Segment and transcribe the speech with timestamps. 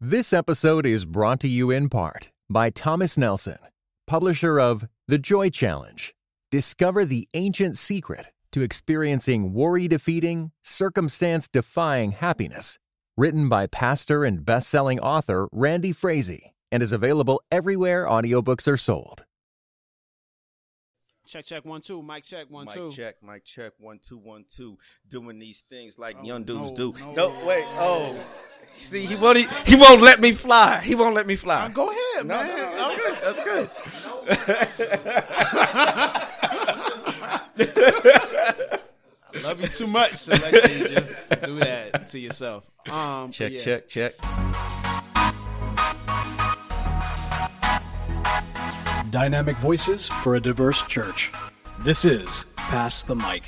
[0.00, 3.58] This episode is brought to you in part by Thomas Nelson,
[4.06, 6.14] publisher of The Joy Challenge.
[6.50, 12.78] Discover the ancient secret to experiencing worry defeating, circumstance defying happiness.
[13.16, 18.76] Written by pastor and best selling author Randy Frazee and is available everywhere audiobooks are
[18.76, 19.24] sold.
[21.26, 22.02] Check, check, one, two.
[22.02, 22.92] Mic check, one, mic two.
[22.92, 24.78] check, mic check, one, two, one, two.
[25.08, 26.94] Doing these things like Oh, young dudes no, do.
[27.00, 27.12] no.
[27.14, 27.64] No, wait.
[27.70, 28.16] Oh,
[28.76, 29.38] see, he won't.
[29.66, 30.80] He won't let me fly.
[30.80, 31.64] He won't let me fly.
[31.64, 32.56] Uh, go ahead, No, man.
[32.56, 32.76] no, no,
[33.22, 33.70] that's good.
[34.26, 34.86] That's good.
[39.34, 42.64] I love you too much to let you just do that to yourself.
[42.90, 43.58] Um, check, yeah.
[43.60, 44.14] check, check.
[49.10, 51.32] Dynamic voices for a diverse church.
[51.80, 53.44] This is Pass the Mic.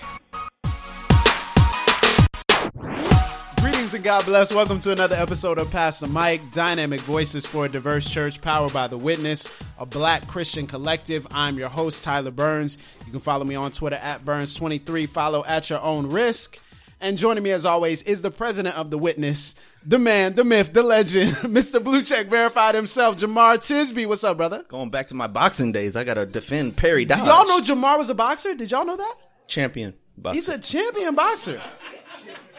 [3.88, 4.52] Greetings and God bless.
[4.52, 8.74] Welcome to another episode of Pass the Mic, Dynamic Voices for a Diverse Church, powered
[8.74, 11.26] by The Witness, a black Christian collective.
[11.30, 12.76] I'm your host, Tyler Burns.
[13.06, 15.08] You can follow me on Twitter at Burns23.
[15.08, 16.58] Follow at your own risk.
[17.00, 19.54] And joining me as always is the president of The Witness,
[19.86, 21.82] the man, the myth, the legend, Mr.
[21.82, 24.04] Blue Check Verified himself, Jemar Tisby.
[24.04, 24.66] What's up, brother?
[24.68, 27.20] Going back to my boxing days, I gotta defend Perry Dodge.
[27.20, 28.54] Y'all know Jemar was a boxer?
[28.54, 29.14] Did y'all know that?
[29.46, 29.94] champion.
[30.18, 30.34] Boxer.
[30.34, 31.60] He's a champion boxer.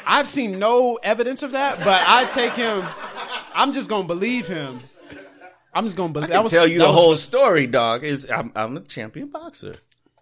[0.05, 2.83] I've seen no evidence of that, but I take him.
[3.53, 4.81] I'm just gonna believe him.
[5.73, 6.31] I'm just gonna believe.
[6.31, 8.03] I can tell you the was- whole story, dog.
[8.03, 9.75] Is I'm, I'm a champion boxer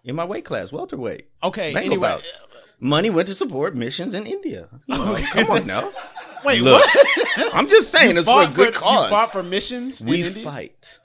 [0.04, 1.26] in my weight class, welterweight.
[1.42, 2.08] Okay, Bengal anyway.
[2.08, 2.42] bouts.
[2.80, 4.68] Money went to support missions in India.
[4.86, 5.90] You know, come on now.
[6.44, 7.54] Wait, Look, what?
[7.54, 9.04] I'm just saying it's for a good for- cause.
[9.04, 10.04] You fought for missions.
[10.04, 10.44] we in India?
[10.44, 10.98] fight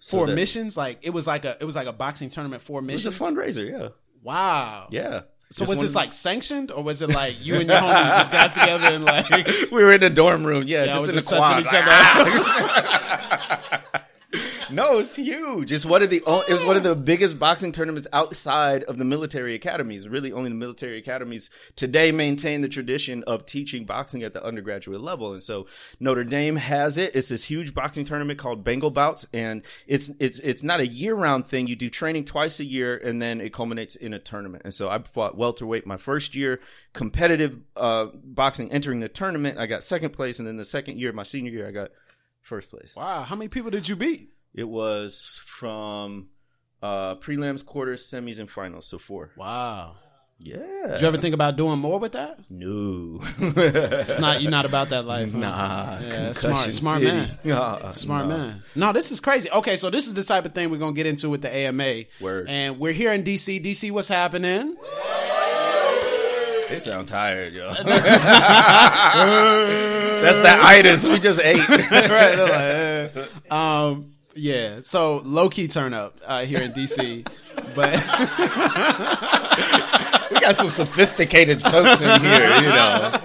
[0.00, 0.76] So for that- missions.
[0.76, 3.14] Like it was like a it was like a boxing tournament for missions.
[3.14, 3.88] It was a fundraiser, yeah,
[4.22, 4.88] Wow.
[4.90, 5.20] yeah.
[5.52, 8.54] So was this like sanctioned, or was it like you and your homies just got
[8.54, 9.30] together and like
[9.70, 11.62] we were in the dorm room, yeah, y'all just in touching quad.
[11.62, 13.60] each other?
[14.72, 15.70] no, it's huge.
[15.70, 18.98] It's one of the o- it was one of the biggest boxing tournaments outside of
[18.98, 20.08] the military academies.
[20.08, 25.00] Really, only the military academies today maintain the tradition of teaching boxing at the undergraduate
[25.00, 25.32] level.
[25.32, 25.66] And so
[26.00, 27.14] Notre Dame has it.
[27.14, 31.14] It's this huge boxing tournament called Bengal Bouts, and it's it's it's not a year
[31.14, 31.66] round thing.
[31.66, 34.62] You do training twice a year, and then it culminates in a tournament.
[34.64, 36.60] And so I fought welterweight my first year,
[36.92, 39.58] competitive uh, boxing entering the tournament.
[39.58, 41.90] I got second place, and then the second year, my senior year, I got
[42.42, 42.94] first place.
[42.96, 43.22] wow.
[43.22, 44.30] How many people did you beat?
[44.54, 46.28] It was from
[46.82, 48.86] uh prelims, quarters, semis, and finals.
[48.86, 49.30] So four.
[49.36, 49.96] Wow.
[50.44, 50.88] Yeah.
[50.88, 52.40] Did you ever think about doing more with that?
[52.50, 53.20] No.
[53.38, 54.42] It's not.
[54.42, 55.30] You're not about that life.
[55.32, 55.38] huh?
[55.38, 55.98] Nah.
[56.00, 57.12] Yeah, smart, smart City.
[57.12, 57.30] man.
[57.94, 58.36] Smart nah.
[58.36, 58.62] man.
[58.74, 59.48] No, this is crazy.
[59.52, 62.04] Okay, so this is the type of thing we're gonna get into with the AMA.
[62.20, 62.48] Word.
[62.48, 63.64] And we're here in DC.
[63.64, 64.74] DC, what's happening?
[66.68, 67.72] They sound tired, yo.
[70.22, 71.68] That's the itis we just ate.
[71.68, 71.88] right.
[72.08, 73.54] they're like, eh.
[73.54, 74.11] Um.
[74.34, 74.80] Yeah.
[74.80, 77.26] So low key turn up uh, here in DC,
[77.74, 77.92] but
[80.30, 83.20] we got some sophisticated folks in here, you know.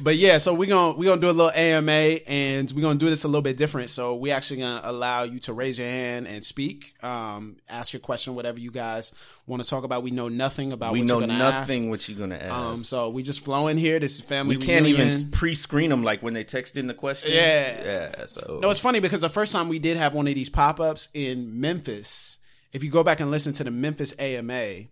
[0.00, 0.38] But yeah.
[0.38, 3.28] So we're gonna we're gonna do a little AMA, and we're gonna do this a
[3.28, 3.90] little bit different.
[3.90, 8.00] So we actually gonna allow you to raise your hand and speak, um, ask your
[8.00, 9.14] question, whatever you guys
[9.46, 10.02] want to talk about.
[10.02, 10.92] We know nothing about.
[10.92, 11.90] We what know you're gonna nothing Ask.
[11.90, 12.52] what you're gonna ask.
[12.52, 12.76] Um.
[12.78, 13.98] So we just flow in here.
[13.98, 14.56] This is family.
[14.56, 15.08] we can't reunion.
[15.08, 17.32] even pre-screen them like when they text in the question.
[17.32, 18.10] Yeah.
[18.16, 18.26] Yeah.
[18.26, 20.80] So No, it's funny because the first time we did have one of these pop
[20.80, 22.38] ups in Memphis,
[22.72, 24.86] if you go back and listen to the Memphis AMA,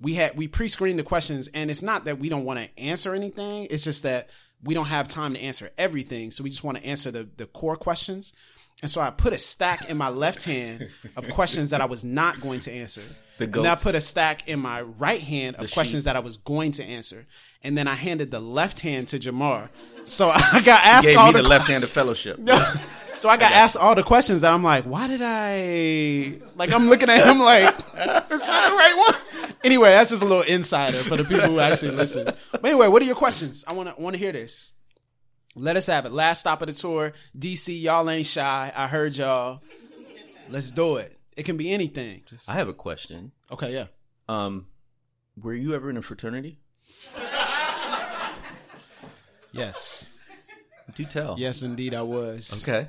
[0.00, 2.80] we had we pre screened the questions, and it's not that we don't want to
[2.80, 3.66] answer anything.
[3.70, 4.28] It's just that
[4.62, 7.46] we don't have time to answer everything, so we just want to answer the the
[7.46, 8.32] core questions.
[8.80, 12.04] And so I put a stack in my left hand of questions that I was
[12.04, 13.02] not going to answer.
[13.38, 16.04] The and then I put a stack in my right hand of The questions sheep.
[16.04, 17.26] that I was going to answer.
[17.64, 19.68] And then I handed the left hand to Jemar.
[20.04, 22.38] So I got asked gave all me the the left-handed questions.
[22.38, 22.80] fellowship.
[23.18, 26.88] So I got asked all the questions that I'm like, why did I like I'm
[26.88, 29.20] looking at him like it's not the right one.
[29.64, 32.24] Anyway, that's just a little insider for the people who actually listen.
[32.52, 33.64] But anyway, what are your questions?
[33.66, 34.72] I wanna wanna hear this.
[35.54, 36.12] Let us have it.
[36.12, 37.12] Last stop of the tour.
[37.36, 38.72] DC, y'all ain't shy.
[38.76, 39.62] I heard y'all.
[40.48, 41.16] Let's do it.
[41.36, 42.22] It can be anything.
[42.26, 43.32] Just- I have a question.
[43.50, 43.86] okay, yeah.
[44.28, 44.66] Um,
[45.36, 46.58] were you ever in a fraternity?
[49.52, 50.12] Yes.
[50.94, 51.36] Do tell.
[51.38, 52.68] Yes, indeed I was.
[52.68, 52.88] Okay.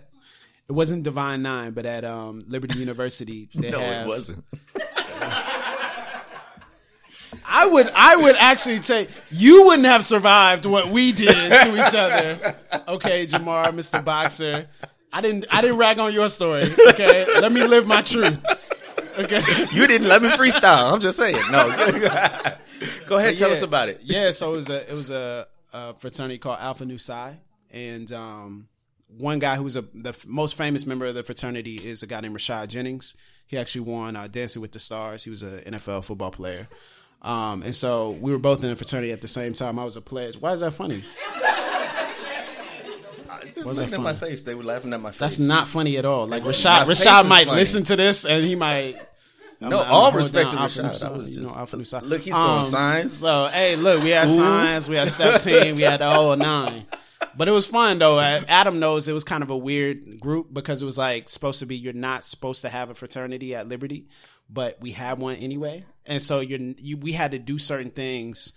[0.68, 4.46] It wasn't Divine Nine, but at um, Liberty University, they No, have it wasn't.
[7.52, 11.96] I would I would actually say you wouldn't have survived what we did to each
[11.96, 12.56] other.
[12.88, 14.04] Okay, Jamar, Mr.
[14.06, 14.68] Boxer.
[15.12, 16.64] I didn't I didn't rag on your story.
[16.90, 17.26] Okay.
[17.42, 18.40] Let me live my truth.
[19.18, 19.42] Okay.
[19.74, 20.94] You didn't let me freestyle.
[20.94, 21.36] I'm just saying.
[21.52, 21.68] No.
[23.08, 23.38] Go ahead.
[23.38, 23.56] Tell Yeah.
[23.56, 24.00] us about it.
[24.04, 27.38] Yeah, so it was a it was a, a fraternity called Alpha Nu Psi,
[27.72, 28.68] and um,
[29.18, 32.36] one guy who's a the most famous member of the fraternity is a guy named
[32.36, 33.16] Rashad Jennings.
[33.48, 35.24] He actually won uh, Dancing with the Stars.
[35.24, 36.68] He was an NFL football player.
[37.22, 39.78] Um, and so we were both in a fraternity at the same time.
[39.78, 40.38] I was a pledge.
[40.38, 41.04] Why is that funny?
[43.66, 44.44] Was looking at my face.
[44.44, 45.20] They were laughing at my face.
[45.20, 46.28] That's not funny at all.
[46.28, 47.60] Like Rashad, Rashad might funny.
[47.60, 48.96] listen to this and he might.
[49.62, 51.04] I'm No, I'm all hold respect to Rashad.
[51.04, 53.18] I was you know, just- Alpha Look, he's throwing signs.
[53.18, 56.86] So hey, look, we had signs, we had step team, we had the whole nine.
[57.38, 58.20] But it was fun though.
[58.20, 61.60] Uh, Adam knows it was kind of a weird group because it was like supposed
[61.60, 64.08] to be you're not supposed to have a fraternity at Liberty,
[64.50, 68.54] but we had one anyway, and so you're you, we had to do certain things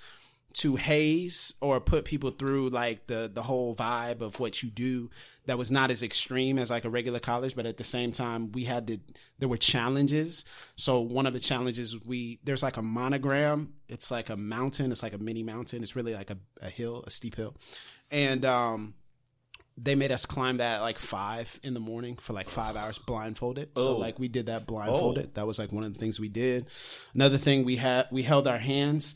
[0.54, 5.10] to haze or put people through like the the whole vibe of what you do
[5.46, 7.56] that was not as extreme as like a regular college.
[7.56, 8.98] But at the same time we had to
[9.38, 10.44] there were challenges.
[10.76, 13.75] So one of the challenges we there's like a monogram.
[13.88, 14.92] It's like a mountain.
[14.92, 15.82] It's like a mini mountain.
[15.82, 17.56] It's really like a, a hill a steep hill
[18.12, 18.94] and um
[19.79, 22.99] they made us climb that at like five in the morning for like five hours
[22.99, 23.70] blindfolded.
[23.76, 23.97] So Oh.
[23.97, 25.35] like we did that blindfolded.
[25.35, 26.67] That was like one of the things we did.
[27.14, 29.14] Another thing we had we held our hands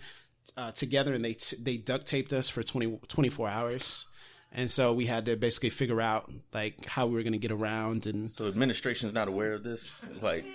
[0.56, 4.06] uh, together and they t- they duct taped us for 20, 24 hours.
[4.52, 7.52] And so we had to basically figure out like how we were going to get
[7.52, 10.06] around and So administration's not aware of this.
[10.22, 10.46] Like,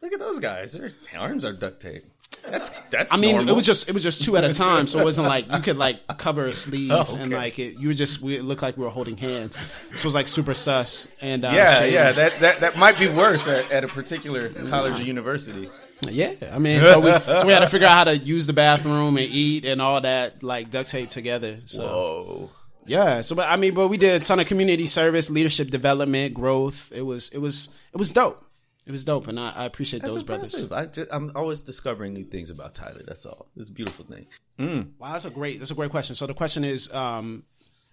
[0.00, 0.72] look at those guys.
[0.72, 2.04] Their arms are duct tape.
[2.48, 3.12] That's that's.
[3.12, 3.50] I mean, normal.
[3.52, 5.58] it was just it was just two at a time, so it wasn't like you
[5.58, 7.16] could like cover a sleeve Oh, okay.
[7.20, 7.76] and like it.
[7.78, 9.58] You were just we, it looked like we were holding hands.
[9.90, 11.94] This was like super sus and uh, Yeah, shady.
[11.94, 12.12] yeah.
[12.12, 15.68] That, that that might be worse at, at a particular college or university.
[16.08, 18.54] Yeah, I mean, so we so we had to figure out how to use the
[18.54, 21.58] bathroom and eat and all that like duct tape together.
[21.66, 22.50] So Whoa.
[22.90, 26.34] Yeah, so but I mean, but we did a ton of community service, leadership development,
[26.34, 26.90] growth.
[26.92, 28.44] It was it was it was dope.
[28.84, 30.54] It was dope, and I, I appreciate That's those brothers.
[30.54, 30.72] impressive.
[30.72, 33.02] I just, I'm always discovering new things about Tyler.
[33.06, 33.46] That's all.
[33.56, 34.26] It's a beautiful thing.
[34.98, 36.16] Wow, that's a great that's a great question.
[36.16, 37.44] So the question is, um,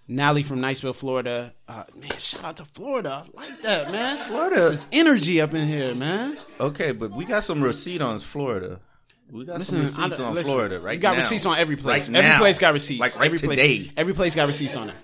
[0.07, 1.53] Nally from Niceville, Florida.
[1.67, 3.23] Uh, man, shout out to Florida.
[3.23, 4.17] I like that, man.
[4.17, 4.55] Florida.
[4.55, 6.37] This is energy up in here, man.
[6.59, 8.79] Okay, but we got some receipt on Florida.
[9.31, 11.17] We got Listen, some receipts on listen, Florida right You got now.
[11.17, 12.09] receipts on every place.
[12.09, 12.39] Right every now.
[12.39, 12.99] place got receipts.
[12.99, 13.55] Like right every today.
[13.55, 14.95] Place, every place got receipts on it.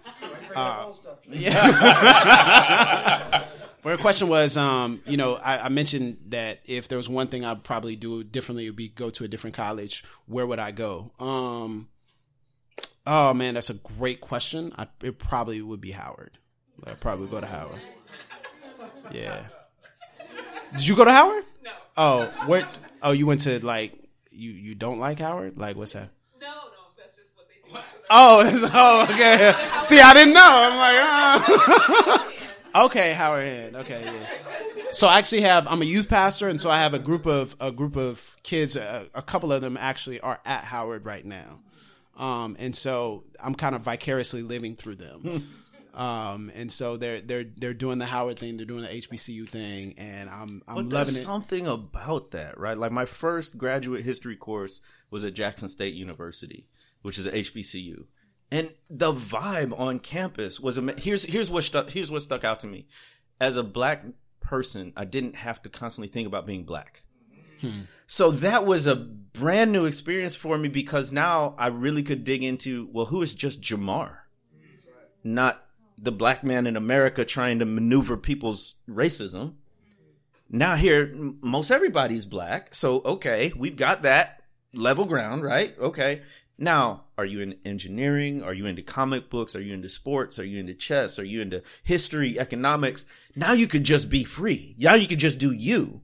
[0.56, 0.92] Uh,
[1.30, 3.44] yeah.
[3.84, 7.28] Well, the question was, um, you know, I, I mentioned that if there was one
[7.28, 10.06] thing I'd probably do differently, it would be go to a different college.
[10.26, 11.12] Where would I go?
[11.20, 11.90] Um,
[13.06, 14.72] oh man, that's a great question.
[14.78, 16.38] I, it probably would be Howard.
[16.88, 17.82] I'd probably go to Howard.
[19.12, 19.42] Yeah.
[20.72, 21.44] Did you go to Howard?
[21.64, 21.72] No.
[21.98, 22.66] Oh, what?
[23.02, 23.92] Oh, you went to like
[24.34, 25.58] you you don't like Howard?
[25.58, 26.10] Like what's that?
[26.42, 26.62] No, no,
[26.98, 27.80] that's just what they do.
[28.10, 29.54] Oh, oh, okay.
[29.82, 30.42] See, I didn't know.
[30.44, 32.30] I'm like,
[32.76, 32.86] ah.
[32.86, 33.76] okay, Howard Hand.
[33.78, 34.92] Okay, yeah.
[34.92, 35.68] So I actually have.
[35.68, 38.76] I'm a youth pastor, and so I have a group of a group of kids.
[38.76, 41.62] A, a couple of them actually are at Howard right now,
[42.18, 45.63] um, and so I'm kind of vicariously living through them.
[45.94, 49.94] Um, and so they're they're they're doing the Howard thing, they're doing the HBCU thing,
[49.98, 51.24] and I'm I'm But loving there's it.
[51.24, 52.78] something about that, right?
[52.78, 54.82] Like my first graduate history course
[55.12, 56.66] was at Jackson State University,
[57.04, 58.06] which is a HBCU,
[58.52, 60.80] and the vibe on campus was.
[60.80, 61.92] Ama- here's here's what stuck.
[61.92, 62.88] Here's what stuck out to me.
[63.40, 64.04] As a black
[64.40, 67.04] person, I didn't have to constantly think about being black.
[68.08, 72.44] So that was a brand new experience for me because now I really could dig
[72.44, 74.18] into well, who is just Jemar,
[75.24, 75.63] not
[75.98, 79.56] the black man in America trying to maneuver people's racism.
[80.50, 82.76] Now here most everybody's black.
[82.76, 85.78] So okay we've got that level ground right?
[85.80, 86.22] Okay.
[86.58, 88.44] Now are you in engineering?
[88.44, 89.56] Are you into comic books?
[89.56, 90.38] Are you into sports?
[90.40, 91.18] Are you into chess?
[91.18, 93.06] Are you into history economics?
[93.36, 94.76] Now you could just be free.
[94.78, 96.02] Now you could just do you.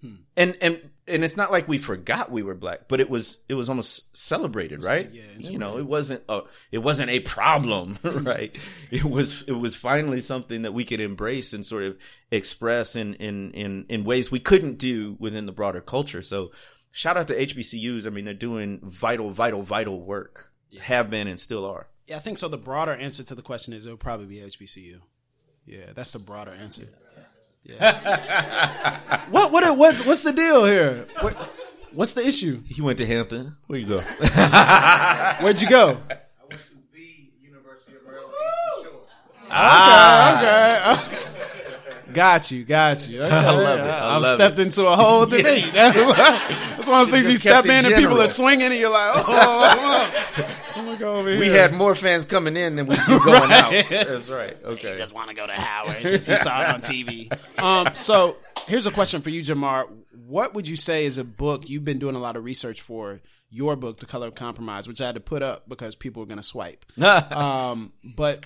[0.00, 0.14] Hmm.
[0.36, 3.54] And and and it's not like we forgot we were black but it was it
[3.54, 6.40] was almost celebrated right yeah, it's you know it wasn't a
[6.72, 8.54] it wasn't a problem right
[8.90, 11.96] it was it was finally something that we could embrace and sort of
[12.30, 16.50] express in in in in ways we couldn't do within the broader culture so
[16.90, 20.82] shout out to hbcus i mean they're doing vital vital vital work Yeah.
[20.82, 22.48] have been and still are Yeah, I think so.
[22.48, 25.00] The broader answer to the question is it would probably be HBCU.
[25.64, 26.86] Yeah, that's the broader answer.
[27.68, 27.90] Yeah.
[29.66, 31.06] What what what's what's the deal here?
[31.20, 31.34] What,
[31.92, 32.62] what's the issue?
[32.66, 33.98] he went to hampton where you go
[35.40, 36.00] Where'd you go?
[36.10, 36.18] I
[36.48, 38.32] went to the University of Maryland
[38.78, 39.00] Eastern Shore.
[39.50, 41.02] Ah.
[41.06, 41.32] Okay, okay.
[42.12, 43.22] Got you, got you.
[43.22, 43.34] Okay.
[43.36, 43.82] I love it.
[43.82, 45.70] I I've love stepped into a whole debate.
[45.72, 48.90] That's one of those things you step in it and people are swinging and you're
[48.90, 49.76] like, oh, I'm
[50.38, 50.48] gonna
[50.98, 51.40] go over here.
[51.40, 55.14] we had more fans coming in than we were going out that's right okay just
[55.14, 55.96] want to go to Howard.
[56.02, 57.32] Just he saw it on TV.
[57.62, 58.36] Um, so
[58.66, 59.88] here's a question for you, Jemar.
[60.26, 63.20] what would you say is a book you've been doing a lot of research for
[63.50, 66.26] your book, The Color of Compromise, which I had to put up because people were
[66.26, 66.84] going to swipe.
[67.02, 68.44] um, but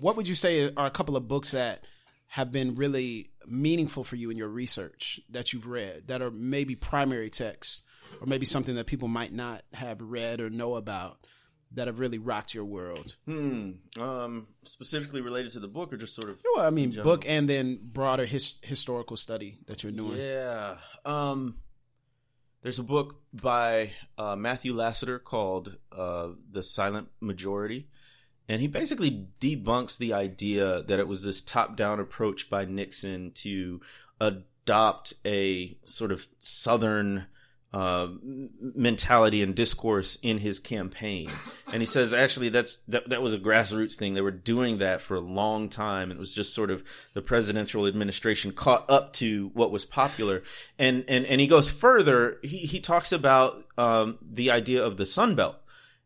[0.00, 1.86] what would you say are a couple of books that
[2.28, 6.74] have been really meaningful for you in your research that you've read that are maybe
[6.74, 7.82] primary texts
[8.20, 11.18] or maybe something that people might not have read or know about
[11.72, 13.16] that have really rocked your world?
[13.26, 13.72] Hmm.
[13.98, 16.40] Um, specifically related to the book, or just sort of.
[16.54, 20.18] Well, I mean, book and then broader his, historical study that you're doing.
[20.18, 20.76] Yeah.
[21.04, 21.56] Um,
[22.62, 27.88] there's a book by uh, Matthew Lassiter called uh, "The Silent Majority,"
[28.48, 33.80] and he basically debunks the idea that it was this top-down approach by Nixon to
[34.20, 37.26] adopt a sort of Southern
[37.76, 38.08] uh,
[38.74, 41.30] mentality and discourse in his campaign.
[41.70, 44.14] And he says actually that's that, that was a grassroots thing.
[44.14, 46.10] They were doing that for a long time.
[46.10, 50.42] It was just sort of the presidential administration caught up to what was popular.
[50.78, 52.38] And and and he goes further.
[52.42, 55.56] He he talks about um, the idea of the Sun Belt.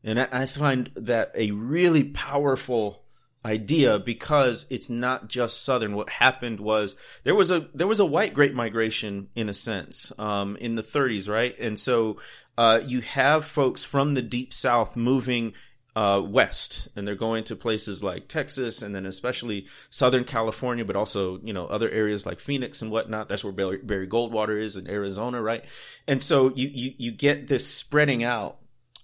[0.03, 3.05] And I, I find that a really powerful
[3.45, 5.95] idea because it's not just southern.
[5.95, 6.95] What happened was
[7.25, 10.83] there was a there was a white great migration in a sense um, in the
[10.83, 11.59] 30s right?
[11.59, 12.19] And so
[12.59, 15.55] uh, you have folks from the deep south moving
[15.97, 20.95] uh, west and they're going to places like texas and then especially southern california but
[20.95, 23.29] also you know other areas like phoenix and whatnot.
[23.29, 25.65] That's where barry, barry goldwater is in arizona right?
[26.07, 28.59] And so you you, you get this spreading out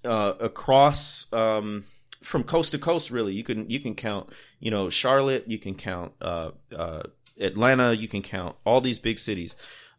[0.04, 1.84] uh, across um,
[2.26, 5.74] from coast to coast really you can you can count you know charlotte you can
[5.76, 7.02] count uh, uh,
[7.40, 9.54] atlanta you can count all these big cities.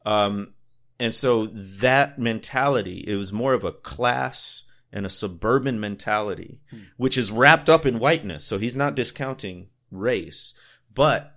[0.06, 0.54] Um,
[1.00, 6.80] and so that mentality it was more of a class and a suburban mentality hmm.
[6.98, 8.44] which is wrapped up in whiteness.
[8.44, 10.54] So he's not discounting race
[10.94, 11.34] but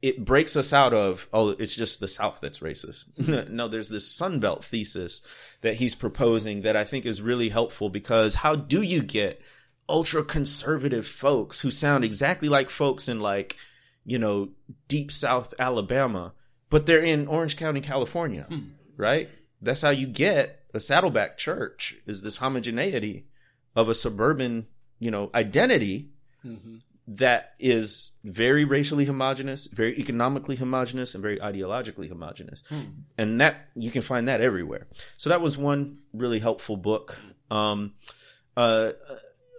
[0.00, 3.06] it breaks us out of oh it's just the south that's racist.
[3.50, 5.20] No there's this sunbelt thesis
[5.60, 9.42] that he's proposing that i think is really helpful because how do you get
[9.90, 13.56] ultra conservative folks who sound exactly like folks in like,
[14.04, 14.50] you know,
[14.88, 16.32] deep South Alabama,
[16.70, 18.70] but they're in Orange County, California, hmm.
[18.96, 19.28] right?
[19.60, 23.26] That's how you get a Saddleback church is this homogeneity
[23.74, 24.66] of a suburban,
[24.98, 26.10] you know, identity
[26.44, 26.76] mm-hmm.
[27.08, 32.62] that is very racially homogenous, very economically homogenous, and very ideologically homogenous.
[32.68, 32.80] Hmm.
[33.18, 34.86] And that you can find that everywhere.
[35.16, 37.18] So that was one really helpful book.
[37.50, 37.94] Um,
[38.56, 38.92] uh,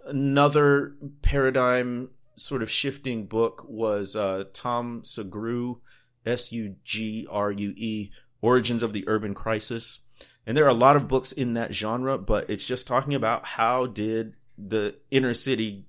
[0.06, 5.80] another paradigm sort of shifting book was uh, Tom Sugrue,
[6.24, 10.00] S U G R U E, Origins of the Urban Crisis.
[10.46, 13.44] And there are a lot of books in that genre, but it's just talking about
[13.44, 15.86] how did the inner city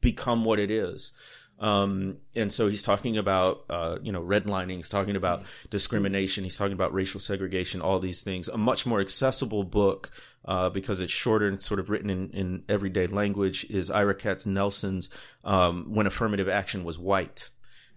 [0.00, 1.12] become what it is.
[1.58, 6.58] Um, and so he's talking about, uh, you know, redlining, he's talking about discrimination, he's
[6.58, 8.48] talking about racial segregation, all these things.
[8.48, 10.10] A much more accessible book,
[10.46, 15.10] uh, because it's shorter and sort of written in, in everyday language is Ira Katznelson's,
[15.44, 17.50] um, When Affirmative Action Was White.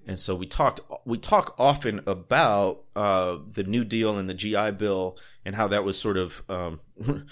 [0.08, 4.72] And so we talked, we talk often about, uh, the New Deal and the GI
[4.72, 6.80] Bill and how that was sort of, um,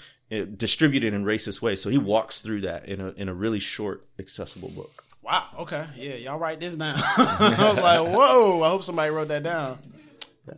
[0.56, 1.82] distributed in racist ways.
[1.82, 5.04] So he walks through that in a, in a really short, accessible book.
[5.22, 5.48] Wow.
[5.58, 5.84] Okay.
[5.96, 6.14] Yeah.
[6.14, 6.96] Y'all write this down.
[7.16, 8.62] I was like, whoa.
[8.62, 9.78] I hope somebody wrote that down.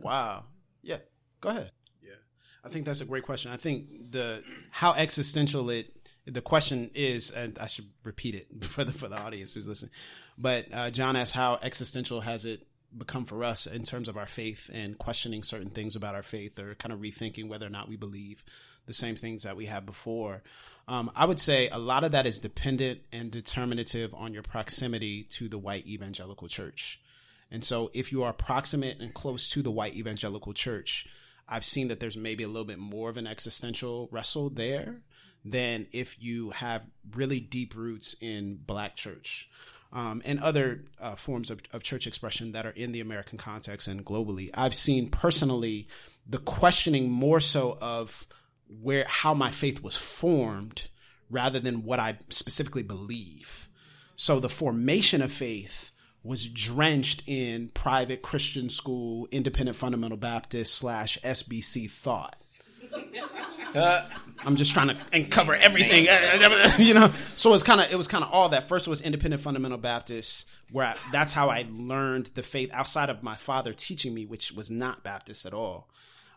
[0.01, 0.43] Wow.
[0.83, 0.97] Yeah.
[1.41, 1.71] Go ahead.
[2.63, 3.51] I think that's a great question.
[3.51, 8.83] I think the how existential it the question is, and I should repeat it for
[8.83, 9.91] the for the audience who's listening.
[10.37, 14.25] But uh, John asked, how existential has it become for us in terms of our
[14.25, 17.87] faith and questioning certain things about our faith, or kind of rethinking whether or not
[17.87, 18.43] we believe
[18.85, 20.41] the same things that we had before.
[20.87, 25.23] Um, I would say a lot of that is dependent and determinative on your proximity
[25.23, 26.99] to the white evangelical church.
[27.49, 31.07] And so, if you are proximate and close to the white evangelical church,
[31.51, 35.01] I've seen that there's maybe a little bit more of an existential wrestle there
[35.43, 39.49] than if you have really deep roots in black church.
[39.93, 43.89] Um, and other uh, forms of, of church expression that are in the American context
[43.89, 44.49] and globally.
[44.53, 45.89] I've seen personally
[46.25, 48.25] the questioning more so of
[48.81, 50.87] where how my faith was formed
[51.29, 53.67] rather than what I specifically believe.
[54.15, 55.90] So the formation of faith
[56.23, 62.37] was drenched in private Christian school, independent fundamental Baptist slash SBC thought.
[63.73, 64.05] Uh,
[64.45, 66.05] I'm just trying to cover everything,
[66.77, 67.11] you know.
[67.37, 68.67] So it's kind of it was kind of all that.
[68.67, 73.09] First, it was independent fundamental Baptist, where I, that's how I learned the faith outside
[73.09, 75.87] of my father teaching me, which was not Baptist at all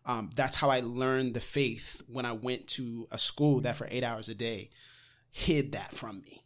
[0.07, 3.89] um, that's how I learned the faith when I went to a school that for
[3.91, 4.71] eight hours a day
[5.31, 6.44] hid that from me.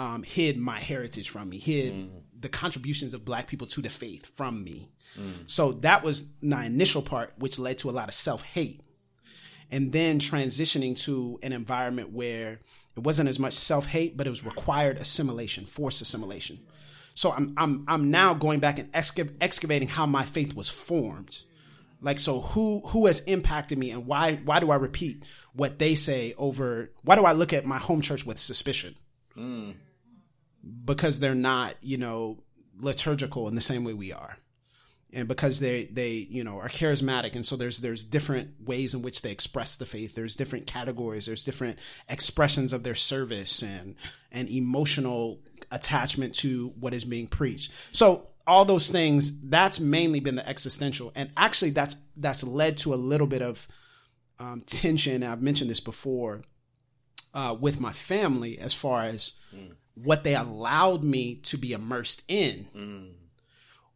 [0.00, 2.08] Um, hid my heritage from me, hid mm.
[2.38, 4.88] the contributions of black people to the faith from me.
[5.18, 5.42] Mm.
[5.46, 8.80] So that was my initial part, which led to a lot of self hate.
[9.70, 12.60] And then transitioning to an environment where
[12.96, 16.60] it wasn't as much self hate, but it was required assimilation, forced assimilation.
[17.12, 21.44] So I'm I'm I'm now going back and excav- excavating how my faith was formed.
[22.00, 25.94] Like so who who has impacted me and why why do I repeat what they
[25.94, 28.94] say over why do I look at my home church with suspicion?
[29.36, 29.74] Mm.
[30.84, 32.42] Because they're not, you know,
[32.78, 34.36] liturgical in the same way we are.
[35.12, 39.02] And because they they, you know, are charismatic and so there's there's different ways in
[39.02, 40.14] which they express the faith.
[40.14, 43.96] There's different categories, there's different expressions of their service and
[44.30, 45.40] and emotional
[45.72, 47.72] attachment to what is being preached.
[47.90, 51.12] So all those things, that's mainly been the existential.
[51.14, 53.66] And actually that's that's led to a little bit of
[54.38, 55.22] um, tension.
[55.22, 56.42] I've mentioned this before
[57.34, 59.34] uh, with my family as far as
[60.02, 62.66] what they allowed me to be immersed in.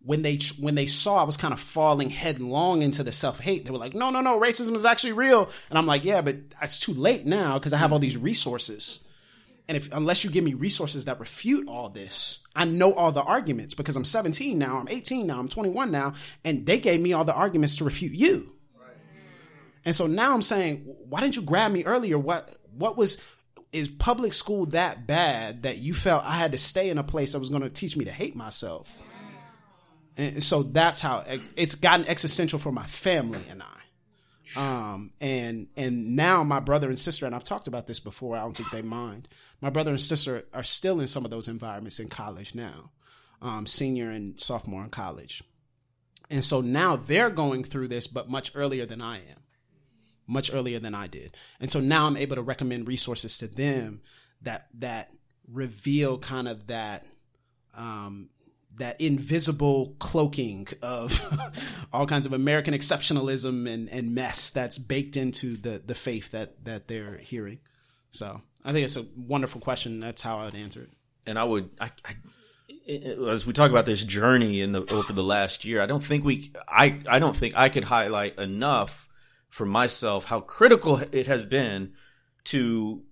[0.04, 3.64] When they when they saw I was kind of falling headlong into the self hate,
[3.64, 6.36] they were like, "No, no, no, racism is actually real." And I'm like, "Yeah, but
[6.60, 9.04] it's too late now because I have all these resources."
[9.66, 13.22] And if unless you give me resources that refute all this, I know all the
[13.22, 16.12] arguments because I'm 17 now, I'm 18 now, I'm 21 now,
[16.44, 18.52] and they gave me all the arguments to refute you.
[19.86, 22.18] And so now I'm saying, why didn't you grab me earlier?
[22.18, 23.22] What what was
[23.74, 27.32] is public school that bad that you felt I had to stay in a place
[27.32, 28.96] that was going to teach me to hate myself?
[30.16, 31.24] And so that's how
[31.56, 33.74] it's gotten existential for my family and I.
[34.56, 38.36] Um, and and now my brother and sister, and I've talked about this before.
[38.36, 39.28] I don't think they mind.
[39.60, 42.90] My brother and sister are still in some of those environments in college now,
[43.42, 45.42] um, senior and sophomore in college,
[46.30, 49.43] and so now they're going through this, but much earlier than I am
[50.26, 51.36] much earlier than I did.
[51.60, 54.02] And so now I'm able to recommend resources to them
[54.42, 55.10] that that
[55.50, 57.06] reveal kind of that
[57.76, 58.30] um
[58.76, 61.22] that invisible cloaking of
[61.92, 66.64] all kinds of American exceptionalism and, and mess that's baked into the the faith that
[66.64, 67.58] that they're hearing.
[68.10, 70.00] So I think it's a wonderful question.
[70.00, 70.90] That's how I would answer it.
[71.26, 72.14] and I would, I, I,
[73.30, 76.24] as we talk about this journey in the over the last year, I don't think
[76.24, 79.08] we, I, I don't think I could highlight enough
[79.54, 81.92] for myself how critical it has been
[82.42, 83.04] to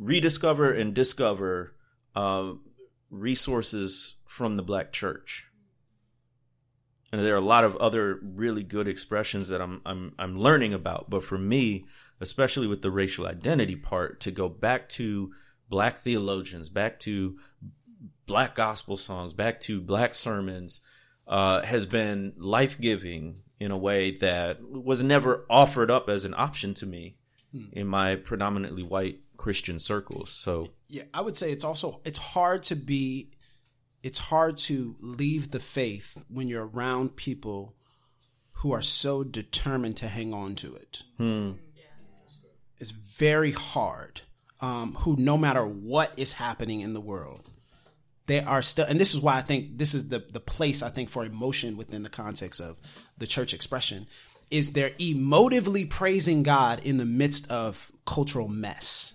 [0.00, 1.76] rediscover and discover
[2.16, 2.50] uh,
[3.08, 5.46] resources from the Black Church.
[7.12, 10.74] And there are a lot of other really good expressions that I'm I'm I'm learning
[10.74, 11.86] about, but for me,
[12.20, 15.32] especially with the racial identity part, to go back to
[15.68, 17.38] black theologians, back to
[18.26, 20.80] black gospel songs, back to black sermons,
[21.28, 26.34] uh, has been life giving in a way that was never offered up as an
[26.36, 27.16] option to me
[27.72, 30.30] in my predominantly white Christian circles.
[30.30, 33.30] So Yeah, I would say it's also it's hard to be
[34.02, 37.74] it's hard to leave the faith when you're around people
[38.56, 41.02] who are so determined to hang on to it.
[42.78, 44.22] It's very hard.
[44.60, 47.50] Um, who no matter what is happening in the world,
[48.26, 50.88] they are still and this is why I think this is the the place I
[50.88, 52.78] think for emotion within the context of
[53.18, 54.06] the church expression
[54.50, 59.14] is they're emotively praising God in the midst of cultural mess.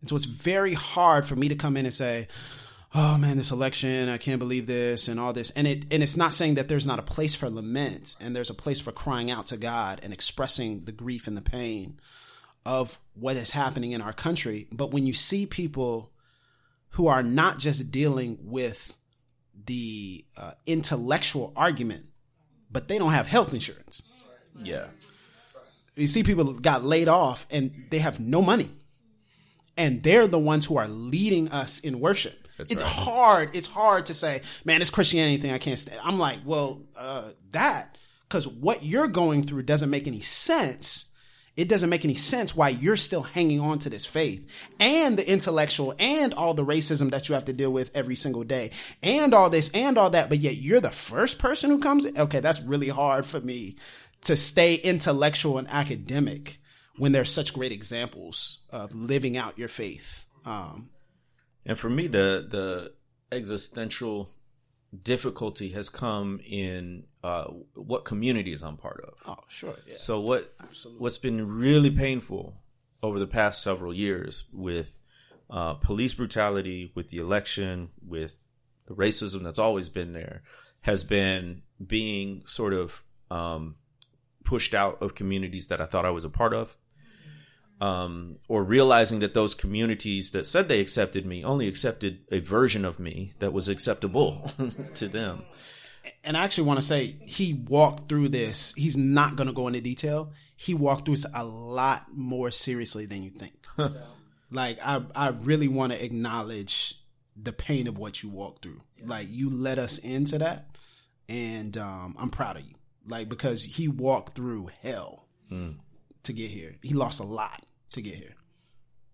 [0.00, 2.28] And so it's very hard for me to come in and say,
[2.94, 6.16] "Oh man, this election, I can't believe this and all this." And it and it's
[6.16, 9.30] not saying that there's not a place for lament and there's a place for crying
[9.30, 12.00] out to God and expressing the grief and the pain
[12.66, 16.10] of what is happening in our country, but when you see people
[16.90, 18.96] who are not just dealing with
[19.66, 22.06] the uh, intellectual argument,
[22.74, 24.02] but they don't have health insurance.
[24.62, 24.88] yeah,
[25.96, 28.68] You see people got laid off and they have no money.
[29.76, 32.46] And they're the ones who are leading us in worship.
[32.58, 32.84] it's right.
[32.84, 33.50] hard.
[33.54, 36.00] It's hard to say, man, it's Christianity thing I can't stand.
[36.04, 37.96] I'm like, well, uh, that,
[38.28, 41.06] because what you're going through doesn't make any sense.
[41.56, 44.44] It doesn't make any sense why you're still hanging on to this faith
[44.80, 48.42] and the intellectual and all the racism that you have to deal with every single
[48.42, 48.70] day
[49.02, 50.28] and all this and all that.
[50.28, 52.06] But yet you're the first person who comes.
[52.06, 53.76] Okay, that's really hard for me
[54.22, 56.58] to stay intellectual and academic
[56.98, 60.26] when there's such great examples of living out your faith.
[60.44, 60.90] Um,
[61.66, 62.92] And for me, the the
[63.30, 64.33] existential
[65.02, 69.14] difficulty has come in uh, what communities I'm part of.
[69.26, 69.74] oh, sure.
[69.86, 69.94] Yeah.
[69.96, 71.02] So what Absolutely.
[71.02, 72.54] what's been really painful
[73.02, 74.98] over the past several years with
[75.50, 78.38] uh, police brutality, with the election, with
[78.86, 80.42] the racism that's always been there,
[80.82, 83.76] has been being sort of um,
[84.44, 86.76] pushed out of communities that I thought I was a part of.
[87.80, 92.84] Um, or realizing that those communities that said they accepted me only accepted a version
[92.84, 94.50] of me that was acceptable
[94.94, 95.42] to them.
[96.22, 98.74] and I actually want to say he walked through this.
[98.74, 100.32] He's not going to go into detail.
[100.56, 103.54] He walked through this a lot more seriously than you think.
[104.50, 106.98] like I, I really want to acknowledge
[107.36, 108.80] the pain of what you walked through.
[109.04, 110.76] Like you let us into that,
[111.28, 112.74] and um, I'm proud of you.
[113.06, 115.26] Like because he walked through hell
[116.24, 116.76] to get here.
[116.82, 118.34] He lost a lot to get here.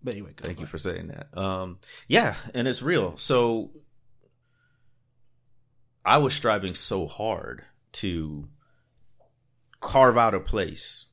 [0.02, 1.36] But anyway, Thank go you for saying that.
[1.38, 3.16] Um, yeah, and it's real.
[3.18, 3.70] So
[6.04, 8.44] I was striving so hard to
[9.80, 11.06] carve out a place,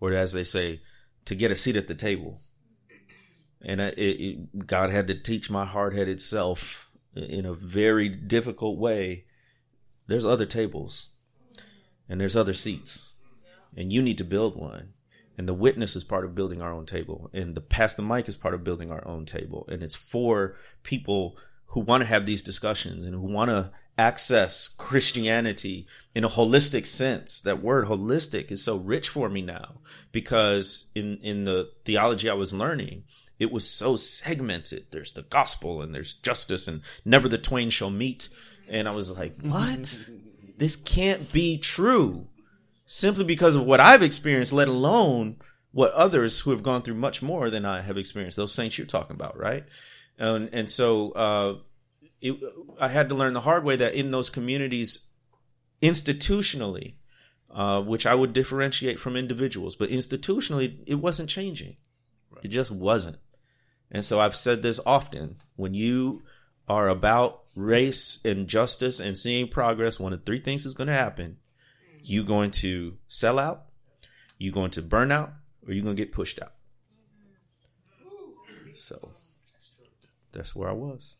[0.00, 0.80] or as they say,
[1.26, 2.40] to get a seat at the table.
[3.62, 8.08] And I- it, it, God had to teach my hard headed self in a very
[8.08, 9.26] difficult way.
[10.06, 11.10] There's other tables,
[12.08, 13.14] and there's other seats,
[13.76, 14.94] and you need to build one
[15.40, 17.30] and the witness is part of building our own table.
[17.32, 19.66] And the pass the mic is part of building our own table.
[19.72, 24.68] And it's for people who want to have these discussions and who want to access
[24.68, 27.40] christianity in a holistic sense.
[27.40, 29.76] That word holistic is so rich for me now
[30.12, 33.04] because in in the theology i was learning
[33.38, 34.88] it was so segmented.
[34.90, 38.28] There's the gospel and there's justice and never the twain shall meet.
[38.68, 40.06] And i was like what?
[40.58, 42.26] This can't be true
[42.90, 45.36] simply because of what I've experienced, let alone
[45.70, 48.36] what others who have gone through much more than I have experienced.
[48.36, 49.64] Those saints you're talking about, right?
[50.18, 51.54] And and so uh,
[52.20, 52.34] it,
[52.80, 55.08] I had to learn the hard way that in those communities,
[55.80, 56.94] institutionally,
[57.48, 61.76] uh, which I would differentiate from individuals, but institutionally, it wasn't changing.
[62.42, 63.18] It just wasn't.
[63.88, 66.22] And so I've said this often: when you
[66.68, 70.92] are about race and justice and seeing progress, one of three things is going to
[70.92, 71.36] happen
[72.02, 73.64] you going to sell out,
[74.38, 75.32] you going to burn out,
[75.66, 76.52] or you going to get pushed out.
[78.74, 79.10] So
[80.32, 81.16] that's where I was.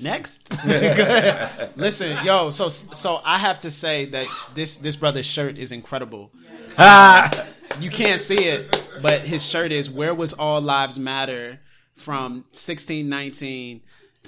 [0.00, 0.48] Next,
[1.76, 2.50] listen, yo.
[2.50, 6.30] So, so I have to say that this this brother's shirt is incredible.
[6.76, 7.46] Ah.
[7.80, 11.58] you can't see it, but his shirt is "Where was all lives matter"
[11.96, 13.82] from 1619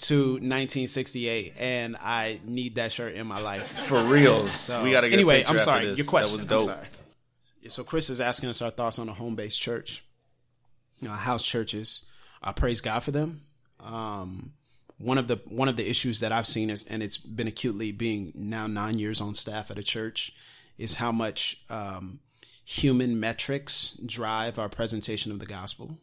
[0.05, 3.69] to 1968, and I need that shirt in my life.
[3.87, 4.53] For reals.
[4.55, 5.45] So, we got to get anyway.
[5.47, 5.93] I'm sorry.
[5.93, 6.39] Your question.
[6.39, 6.61] That was dope.
[6.61, 6.87] I'm sorry.
[7.69, 10.05] So Chris is asking us our thoughts on a home based church,
[10.99, 12.07] you know, house churches.
[12.43, 13.43] I praise God for them.
[13.79, 14.53] Um,
[14.99, 17.93] one of the one of the issues that I've seen is, and it's been acutely
[17.93, 20.33] being now nine years on staff at a church,
[20.79, 22.21] is how much um,
[22.65, 25.99] human metrics drive our presentation of the gospel.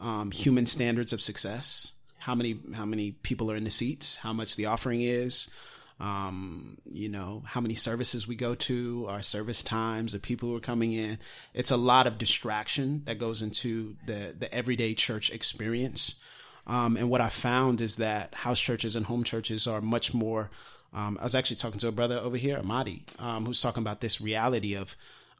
[0.00, 1.92] Um, human standards of success.
[2.24, 4.16] How many how many people are in the seats?
[4.16, 5.48] How much the offering is?
[6.00, 10.56] um, you know, how many services we go to, our service times, the people who
[10.56, 11.18] are coming in.
[11.52, 16.20] It's a lot of distraction that goes into the, the everyday church experience.
[16.66, 20.50] Um, and what I found is that house churches and home churches are much more.
[20.92, 24.00] Um, I was actually talking to a brother over here, Amadi, um, who's talking about
[24.00, 24.96] this reality of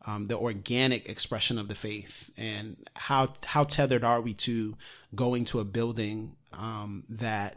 [0.06, 4.76] um, the organic expression of the faith and how how tethered are we to
[5.14, 7.56] going to a building um, that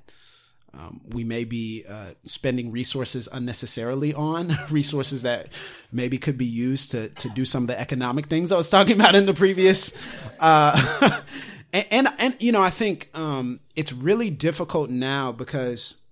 [0.73, 5.49] um, we may be uh, spending resources unnecessarily on resources that
[5.91, 8.93] maybe could be used to to do some of the economic things I was talking
[8.93, 9.97] about in the previous.
[10.39, 11.21] Uh,
[11.73, 16.03] and, and and you know I think um, it's really difficult now because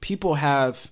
[0.00, 0.90] people have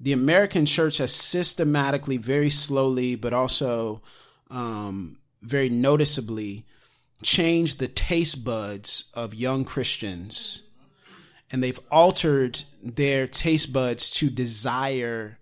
[0.00, 4.02] the American church has systematically, very slowly, but also
[4.50, 6.66] um, very noticeably
[7.24, 10.62] changed the taste buds of young Christians
[11.50, 15.38] and they've altered their taste buds to desire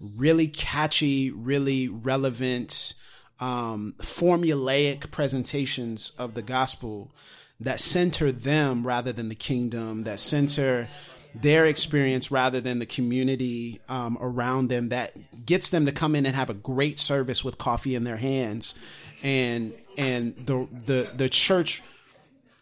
[0.00, 2.94] really catchy, really relevant,
[3.40, 7.10] um, formulaic presentations of the gospel
[7.58, 10.88] that center them rather than the kingdom, that center
[11.34, 15.12] their experience rather than the community um, around them, that
[15.46, 18.74] gets them to come in and have a great service with coffee in their hands,
[19.22, 21.82] and and the the the church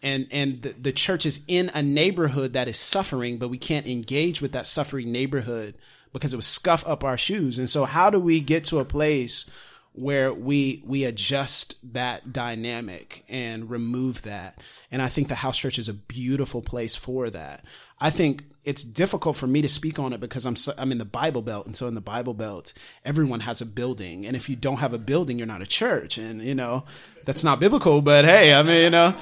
[0.02, 3.86] and and the, the church is in a neighborhood that is suffering but we can't
[3.86, 5.74] engage with that suffering neighborhood
[6.12, 7.58] because it would scuff up our shoes.
[7.58, 9.50] And so how do we get to a place
[10.00, 14.60] where we we adjust that dynamic and remove that.
[14.90, 17.64] And i think the house church is a beautiful place for that.
[18.00, 20.98] I think it's difficult for me to speak on it because i'm so, i'm in
[20.98, 21.66] the bible belt.
[21.66, 22.72] And so in the bible belt
[23.04, 24.26] everyone has a building.
[24.26, 26.18] And if you don't have a building you're not a church.
[26.18, 26.84] And you know
[27.24, 29.14] that's not biblical but hey i mean you know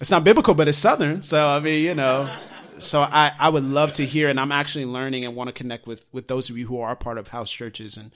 [0.00, 1.22] it's not biblical, but it's Southern.
[1.22, 2.30] So I mean, you know,
[2.78, 5.86] so I, I would love to hear, and I'm actually learning and want to connect
[5.86, 8.10] with with those of you who are part of house churches and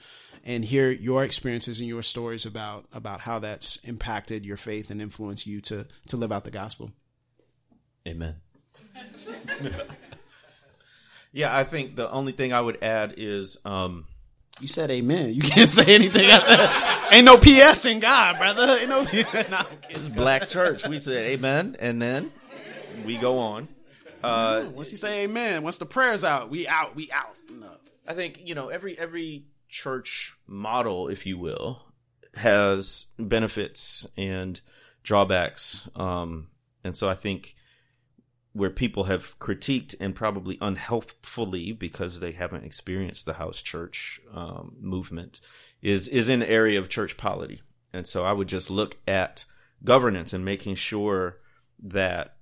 [0.45, 5.01] and hear your experiences and your stories about about how that's impacted your faith and
[5.01, 6.91] influenced you to to live out the gospel.
[8.07, 8.35] Amen.
[11.31, 14.05] yeah, I think the only thing I would add is um,
[14.59, 15.33] You said amen.
[15.33, 17.09] You can't say anything after that.
[17.11, 18.67] Ain't no PS in God, brother.
[18.79, 18.99] Ain't no.
[19.49, 19.79] Nah, kidding.
[19.89, 20.87] it's black church.
[20.87, 22.31] We said amen, and then
[23.05, 23.67] we go on.
[24.23, 26.93] Uh, Once you say amen, once the prayer's out, we out.
[26.95, 27.35] We out.
[27.49, 27.71] No.
[28.07, 31.83] I think you know every every church model, if you will,
[32.35, 34.59] has benefits and
[35.03, 36.47] drawbacks, um,
[36.83, 37.55] and so I think
[38.53, 44.75] where people have critiqued and probably unhelpfully because they haven't experienced the house church um,
[44.79, 45.39] movement
[45.81, 47.61] is is in the area of church polity,
[47.93, 49.45] and so I would just look at
[49.83, 51.37] governance and making sure
[51.81, 52.35] that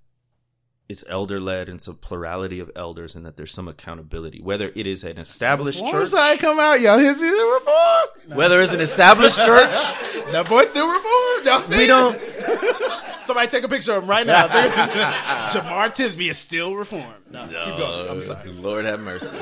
[0.89, 4.71] it's elder led and it's a plurality of elders and that there's some accountability whether
[4.73, 6.97] it is an established Reform church side come out, y'all.
[6.97, 8.37] Here's the reform.
[8.37, 9.69] whether it's an established church
[10.31, 11.45] That boy still reformed.
[11.45, 12.19] Y'all see we don't
[13.23, 14.47] Somebody take a picture of him right now.
[14.47, 17.13] Jemar Tisby is still reformed.
[17.29, 18.09] No, keep going.
[18.09, 18.49] I'm sorry.
[18.51, 19.37] lord have mercy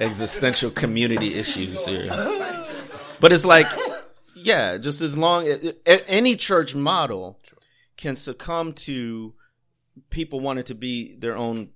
[0.00, 2.08] existential community issues here
[3.18, 3.66] but it's like
[4.36, 5.74] yeah just as long as
[6.06, 7.36] any church model
[7.98, 9.34] can succumb to
[10.08, 11.68] people wanting to be their own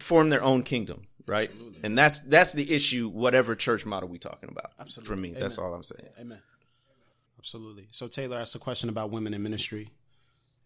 [0.00, 1.50] form their own kingdom right
[1.84, 5.08] and that's that's the issue whatever church model we talking about Absolutely.
[5.08, 6.40] for me that's all i'm saying Amen.
[7.44, 7.88] Absolutely.
[7.90, 9.90] So Taylor asked a question about women in ministry,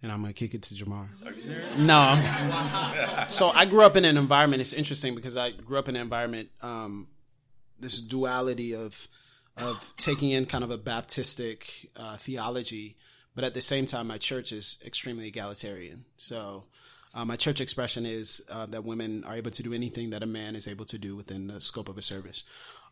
[0.00, 1.08] and I'm gonna kick it to Jemar.
[1.76, 1.98] No.
[1.98, 4.60] I'm- so I grew up in an environment.
[4.60, 6.50] It's interesting because I grew up in an environment.
[6.62, 7.08] Um,
[7.80, 9.08] this duality of
[9.56, 12.96] of taking in kind of a Baptistic uh, theology,
[13.38, 16.04] but at the same time, my church is extremely egalitarian.
[16.16, 16.64] So.
[17.14, 20.26] Uh, my church expression is uh, that women are able to do anything that a
[20.26, 22.44] man is able to do within the scope of a service.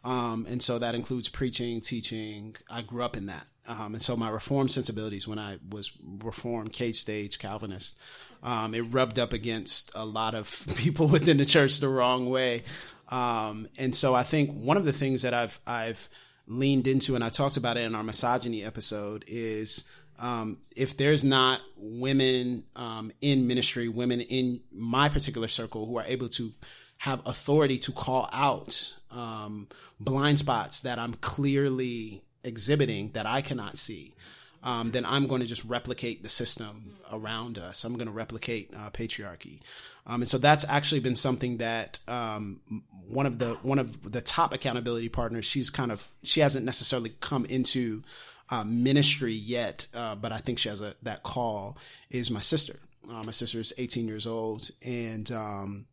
[0.04, 2.54] Um, and so that includes preaching, teaching.
[2.70, 3.46] I grew up in that.
[3.66, 7.98] Um, and so my reform sensibilities when I was reformed, cage stage, Calvinist,
[8.42, 12.62] um, it rubbed up against a lot of people within the church the wrong way.
[13.09, 16.09] Um, and so I think one of the things that I've, I've
[16.46, 19.85] leaned into, and I talked about it in our misogyny episode, is
[20.18, 26.05] um, if there's not women um, in ministry, women in my particular circle who are
[26.07, 26.52] able to
[26.98, 29.68] have authority to call out um,
[30.00, 34.14] blind spots that I'm clearly exhibiting that I cannot see,
[34.62, 37.85] um, then I'm going to just replicate the system around us.
[37.85, 39.61] I'm going to replicate uh, patriarchy,
[40.07, 42.61] um, and so that's actually been something that um,
[43.07, 45.44] one of the one of the top accountability partners.
[45.44, 48.02] She's kind of she hasn't necessarily come into
[48.50, 51.76] uh, ministry yet, uh, but I think she has a that call.
[52.11, 52.78] Is my sister.
[53.09, 55.87] Uh, my sister is 18 years old, and um,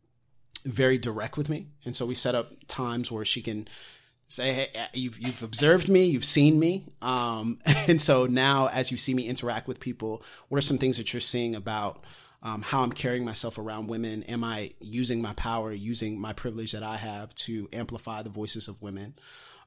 [0.64, 1.66] very direct with me.
[1.84, 3.68] And so we set up times where she can
[4.28, 6.84] say, Hey, you've, you've observed me, you've seen me.
[7.02, 10.96] Um, and so now as you see me interact with people, what are some things
[10.96, 12.04] that you're seeing about
[12.42, 14.22] um, how I'm carrying myself around women?
[14.24, 18.68] Am I using my power, using my privilege that I have to amplify the voices
[18.68, 19.14] of women?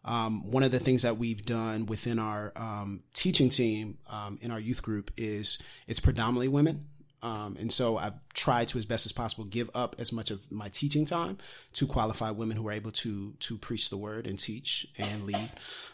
[0.08, 4.52] Um, one of the things that we've done within our um, teaching team um, in
[4.52, 6.86] our youth group is it's predominantly women.
[7.24, 10.40] Um, and so I've tried to, as best as possible, give up as much of
[10.52, 11.40] my teaching time
[11.74, 15.50] to qualify women who are able to to preach the word and teach and lead.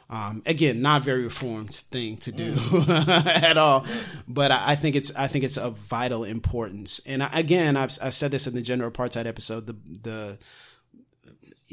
[0.10, 2.56] Um, again, not very reformed thing to do
[2.90, 3.86] at all,
[4.28, 7.00] but I, I think it's I think it's of vital importance.
[7.06, 9.66] And I, again, I've I said this in the gender apartheid episode.
[9.66, 10.38] The the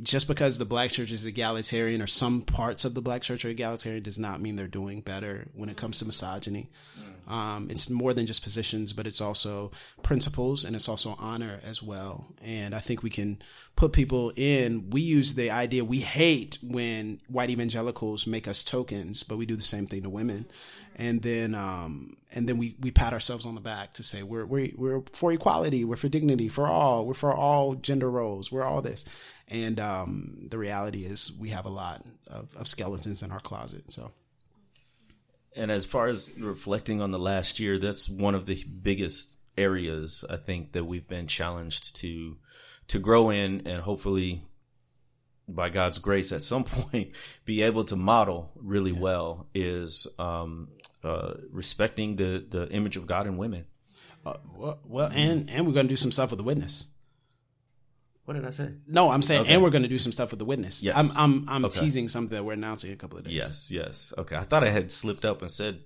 [0.02, 3.48] just because the black church is egalitarian or some parts of the black church are
[3.48, 6.68] egalitarian does not mean they're doing better when it comes to misogyny.
[7.30, 9.70] Um, it's more than just positions, but it's also
[10.02, 12.26] principles and it's also honor as well.
[12.42, 13.40] And I think we can
[13.76, 14.90] put people in.
[14.90, 19.54] We use the idea we hate when white evangelicals make us tokens, but we do
[19.54, 20.46] the same thing to women.
[20.96, 24.44] And then, um, and then we, we pat ourselves on the back to say we're,
[24.44, 28.64] we're, we're for equality, we're for dignity, for all, we're for all gender roles, we're
[28.64, 29.04] all this.
[29.50, 33.90] And um, the reality is we have a lot of, of skeletons in our closet.
[33.90, 34.12] So.
[35.56, 40.24] And as far as reflecting on the last year, that's one of the biggest areas
[40.30, 42.36] I think that we've been challenged to
[42.88, 44.42] to grow in and hopefully
[45.46, 47.10] by God's grace at some point
[47.44, 50.68] be able to model really well is um,
[51.04, 53.66] uh, respecting the the image of God in women.
[54.24, 56.88] Uh, well, well, and and we're going to do some stuff with the witness.
[58.30, 58.70] What did I say?
[58.86, 59.54] No, I'm saying, Okay.
[59.54, 60.84] and we're going to do some stuff with the witness.
[60.84, 60.96] Yes.
[60.96, 61.80] I'm I'm I'm Okay.
[61.80, 63.32] teasing something that we're announcing in a couple of days.
[63.32, 64.12] Yes, yes.
[64.16, 65.80] Okay, I thought I had slipped up and said.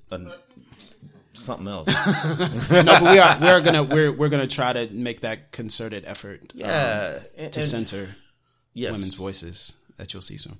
[1.32, 1.86] Something else.
[2.70, 6.04] no, but we are we are gonna we're we're gonna try to make that concerted
[6.06, 6.52] effort.
[6.52, 8.14] um, yeah, and- to and- center
[8.74, 8.92] yes.
[8.92, 10.58] women's voices that you'll see soon.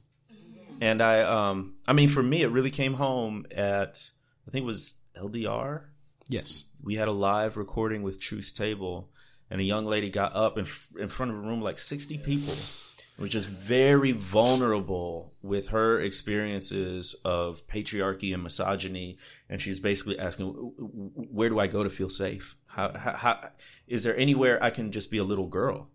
[0.80, 4.10] And I, um, I mean, for me, it really came home at
[4.48, 5.82] I think it was LDR.
[6.28, 6.64] Yes.
[6.82, 9.10] We had a live recording with Truth's Table,
[9.50, 10.66] and a young lady got up in
[10.98, 16.00] in front of a room like sixty people, and was just very vulnerable with her
[16.00, 22.10] experiences of patriarchy and misogyny, and she's basically asking, "Where do I go to feel
[22.10, 22.56] safe?
[22.66, 23.50] How, how,
[23.86, 25.90] is there anywhere I can just be a little girl?"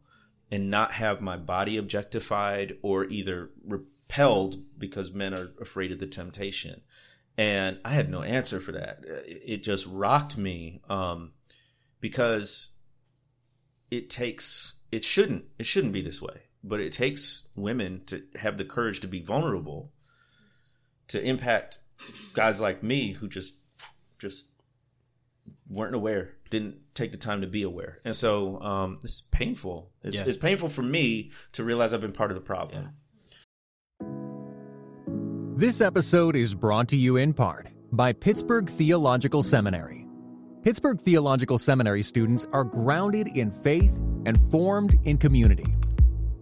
[0.51, 6.07] and not have my body objectified or either repelled because men are afraid of the
[6.07, 6.81] temptation.
[7.37, 8.99] And I had no answer for that.
[9.05, 11.31] It just rocked me um,
[12.01, 12.71] because
[13.91, 18.57] it takes it shouldn't it shouldn't be this way, but it takes women to have
[18.57, 19.91] the courage to be vulnerable
[21.07, 21.79] to impact
[22.33, 23.55] guys like me who just
[24.19, 24.45] just
[25.69, 27.99] weren't aware, didn't take the time to be aware.
[28.03, 29.91] And so um, it's painful.
[30.03, 30.23] It's, Yeah.
[30.25, 32.89] it's painful for me to realize I've been part of the problem.
[35.57, 39.98] This episode is brought to you in part by Pittsburgh Theological Seminary.
[40.61, 45.73] Pittsburgh Theological Seminary students are grounded in faith and formed in community.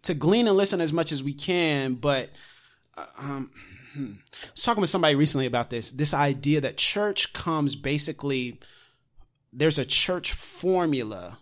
[0.01, 2.29] to glean and listen as much as we can, but,
[2.97, 3.51] uh, um,
[3.93, 4.11] hmm.
[4.43, 8.59] I was talking with somebody recently about this, this idea that church comes basically,
[9.53, 11.37] there's a church formula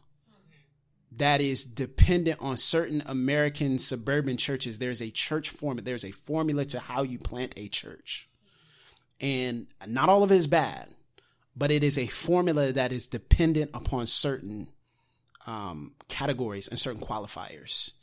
[1.21, 4.79] that is dependent on certain American suburban churches.
[4.79, 5.83] There's a church formula.
[5.83, 8.27] There's a formula to how you plant a church.
[9.19, 10.89] And not all of it is bad,
[11.55, 14.69] but it is a formula that is dependent upon certain
[15.45, 17.93] um, categories and certain qualifiers.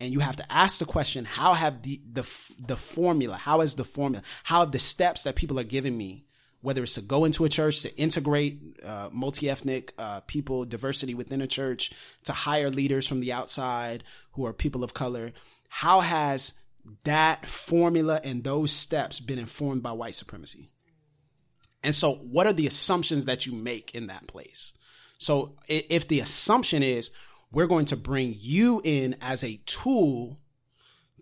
[0.00, 2.22] And you have to ask the question: How have the the
[2.58, 3.36] the formula?
[3.36, 4.24] How is the formula?
[4.42, 6.24] How have the steps that people are giving me
[6.64, 11.40] whether it's to go into a church to integrate uh, multi-ethnic uh, people diversity within
[11.40, 11.92] a church
[12.24, 15.32] to hire leaders from the outside who are people of color
[15.68, 16.54] how has
[17.02, 20.70] that formula and those steps been informed by white supremacy?
[21.82, 24.72] And so what are the assumptions that you make in that place?
[25.18, 27.10] So if the assumption is
[27.50, 30.38] we're going to bring you in as a tool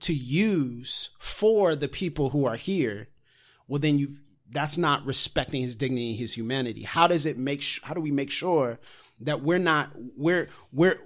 [0.00, 3.08] to use for the people who are here
[3.68, 4.16] well then you
[4.52, 6.82] that's not respecting his dignity and his humanity.
[6.82, 8.78] How does it make sh- how do we make sure
[9.20, 10.98] that we're not we're we're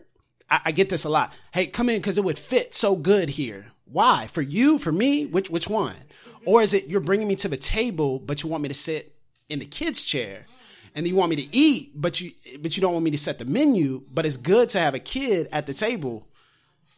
[0.51, 1.33] I, I get this a lot.
[1.53, 3.67] Hey come in because it would fit so good here.
[3.85, 4.27] Why?
[4.27, 4.79] For you?
[4.79, 5.27] For me?
[5.27, 5.97] Which which one?
[6.45, 9.17] Or is it you're bringing me to the table but you want me to sit
[9.49, 10.47] in the kids chair?
[10.95, 13.39] And you want me to eat but you but you don't want me to set
[13.39, 16.27] the menu but it's good to have a kid at the table.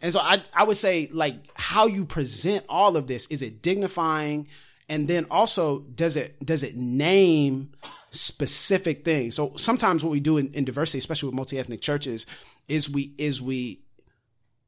[0.01, 3.61] And so I, I would say like how you present all of this is it
[3.61, 4.49] dignifying
[4.89, 7.73] and then also does it does it name
[8.11, 9.35] specific things.
[9.37, 12.27] So sometimes what we do in, in diversity, especially with multi-ethnic churches,
[12.69, 13.83] is we is we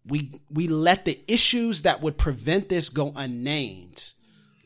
[0.06, 4.12] we we let the issues that would prevent this go unnamed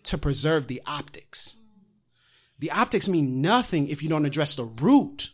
[0.05, 1.57] to preserve the optics.
[2.59, 5.30] The optics mean nothing if you don't address the root.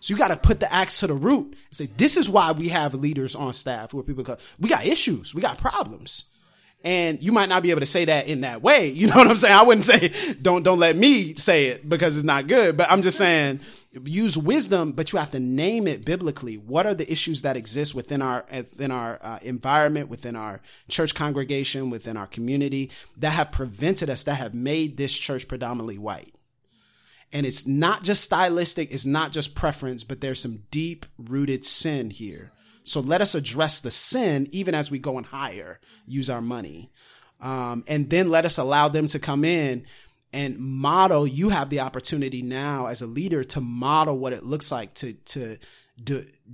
[0.00, 2.52] So you got to put the axe to the root and say, this is why
[2.52, 6.26] we have leaders on staff where people go, we got issues, we got problems.
[6.84, 8.88] And you might not be able to say that in that way.
[9.04, 9.54] You know what I'm saying?
[9.54, 12.76] I wouldn't say, don't, don't let me say it because it's not good.
[12.76, 13.60] But I'm just saying,
[14.04, 16.56] use wisdom, but you have to name it biblically.
[16.56, 21.14] What are the issues that exist within our, within our uh, environment, within our church
[21.14, 26.34] congregation, within our community that have prevented us, that have made this church predominantly white?
[27.32, 32.10] And it's not just stylistic, it's not just preference, but there's some deep rooted sin
[32.10, 32.52] here.
[32.84, 36.90] So let us address the sin even as we go and hire, use our money.
[37.40, 39.86] Um, and then let us allow them to come in
[40.32, 41.26] and model.
[41.26, 45.12] You have the opportunity now as a leader to model what it looks like to,
[45.12, 45.56] to,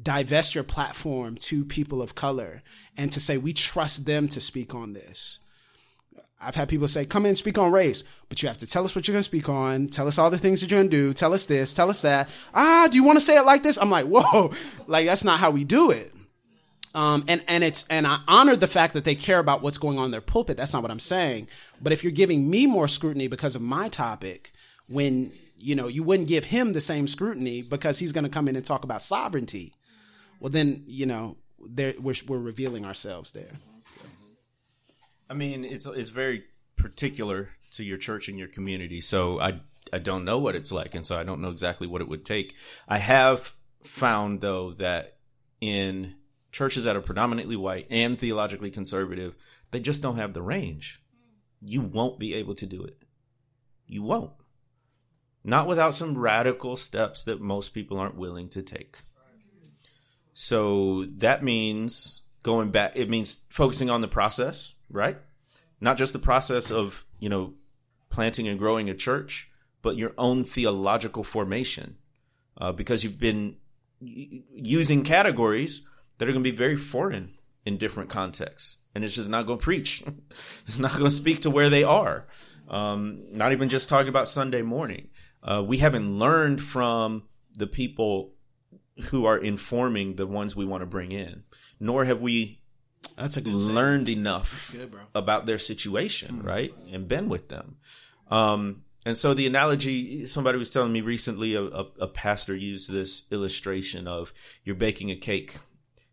[0.02, 2.62] divest your platform to people of color
[2.94, 5.40] and to say, we trust them to speak on this.
[6.38, 8.94] I've had people say, come in, speak on race, but you have to tell us
[8.94, 9.88] what you're going to speak on.
[9.88, 11.14] Tell us all the things that you're going to do.
[11.14, 12.28] Tell us this, tell us that.
[12.52, 13.78] Ah, do you want to say it like this?
[13.78, 14.52] I'm like, whoa,
[14.86, 16.12] like that's not how we do it.
[16.94, 19.98] Um, and, and it's, and I honor the fact that they care about what's going
[19.98, 20.56] on in their pulpit.
[20.56, 21.48] That's not what I'm saying.
[21.80, 24.52] But if you're giving me more scrutiny because of my topic,
[24.88, 28.48] when, you know, you wouldn't give him the same scrutiny because he's going to come
[28.48, 29.72] in and talk about sovereignty.
[30.40, 33.52] Well, then, you know, there, we're, we're revealing ourselves there.
[35.28, 36.44] I mean, it's it's very
[36.76, 39.00] particular to your church and your community.
[39.00, 39.60] So I
[39.92, 42.24] I don't know what it's like, and so I don't know exactly what it would
[42.24, 42.56] take.
[42.88, 43.52] I have
[43.84, 45.18] found though that
[45.60, 46.16] in
[46.52, 49.34] churches that are predominantly white and theologically conservative,
[49.70, 51.00] they just don't have the range.
[51.60, 53.02] You won't be able to do it.
[53.86, 54.32] You won't.
[55.42, 58.98] Not without some radical steps that most people aren't willing to take.
[60.34, 65.18] So that means going back, it means focusing on the process, right?
[65.80, 67.54] Not just the process of, you know,
[68.10, 69.50] planting and growing a church,
[69.82, 71.96] but your own theological formation.
[72.58, 73.56] Uh, because you've been
[74.00, 75.86] using categories
[76.20, 77.32] that are going to be very foreign
[77.64, 78.82] in different contexts.
[78.94, 80.04] And it's just not going to preach.
[80.66, 82.26] it's not going to speak to where they are.
[82.68, 85.08] Um, not even just talking about Sunday morning.
[85.42, 87.22] Uh, we haven't learned from
[87.54, 88.34] the people
[89.04, 91.44] who are informing the ones we want to bring in,
[91.80, 92.60] nor have we
[93.16, 95.00] That's a good learned enough good, bro.
[95.14, 96.74] about their situation, right?
[96.92, 97.78] And been with them.
[98.30, 102.92] Um, and so the analogy, somebody was telling me recently, a, a, a pastor used
[102.92, 105.56] this illustration of you're baking a cake.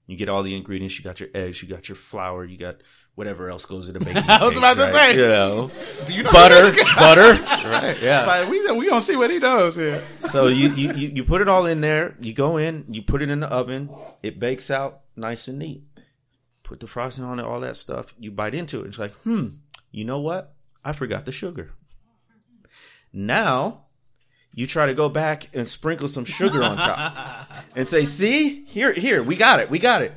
[0.08, 0.98] You get all the ingredients.
[0.98, 1.62] You got your eggs.
[1.62, 2.46] You got your flour.
[2.46, 2.78] You got
[3.16, 4.24] whatever else goes into a baking.
[4.30, 4.94] I was cake, about to right?
[4.94, 5.16] say.
[5.16, 5.72] you know,
[6.06, 7.32] Do you know butter, butter,
[7.70, 8.02] right?
[8.02, 8.26] Yeah.
[8.26, 10.02] Like, we we gonna see what he knows here.
[10.22, 12.16] So you, you you you put it all in there.
[12.22, 12.86] You go in.
[12.90, 13.90] You put it in the oven.
[14.24, 15.84] It bakes out nice and neat.
[16.64, 18.14] Put the frosting on it, all that stuff.
[18.18, 18.88] You bite into it.
[18.88, 19.48] It's like, hmm.
[19.92, 20.54] You know what?
[20.86, 21.72] I forgot the sugar.
[23.14, 23.86] Now,
[24.58, 28.92] you try to go back and sprinkle some sugar on top and say, "See, here,
[28.92, 30.16] here, we got it, we got it."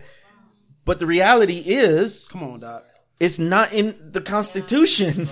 [0.86, 2.86] But the reality is, Come on, doc.
[3.20, 5.28] it's not in the constitution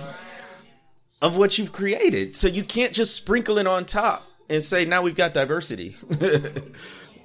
[1.23, 2.35] of what you've created.
[2.35, 5.95] So you can't just sprinkle it on top and say now we've got diversity.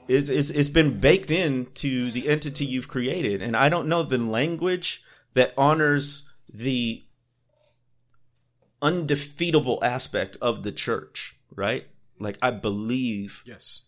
[0.08, 4.16] it's, it's it's been baked into the entity you've created, and I don't know the
[4.16, 5.02] language
[5.34, 7.04] that honors the
[8.80, 11.86] undefeatable aspect of the church, right?
[12.18, 13.86] Like I believe Yes,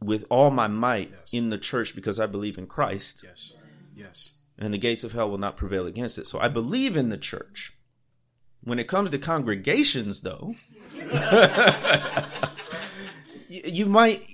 [0.00, 1.32] with all my might Yes.
[1.32, 3.54] in the church because I believe in Christ yes,
[3.94, 4.34] yes.
[4.58, 6.26] and the gates of hell will not prevail against it.
[6.26, 7.72] So I believe in the church.
[8.62, 10.54] When it comes to congregations, though,
[13.48, 14.24] you, you might,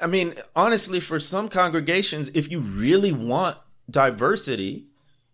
[0.00, 3.58] I mean, honestly, for some congregations, if you really want
[3.90, 4.86] diversity,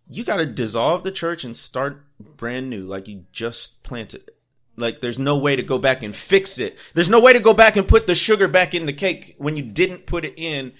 [0.09, 4.35] you got to dissolve the church and start brand new, like you just planted it.
[4.79, 6.77] Like there's no way to go back and fix it.
[6.93, 9.55] There's no way to go back and put the sugar back in the cake when
[9.55, 10.73] you didn't put it in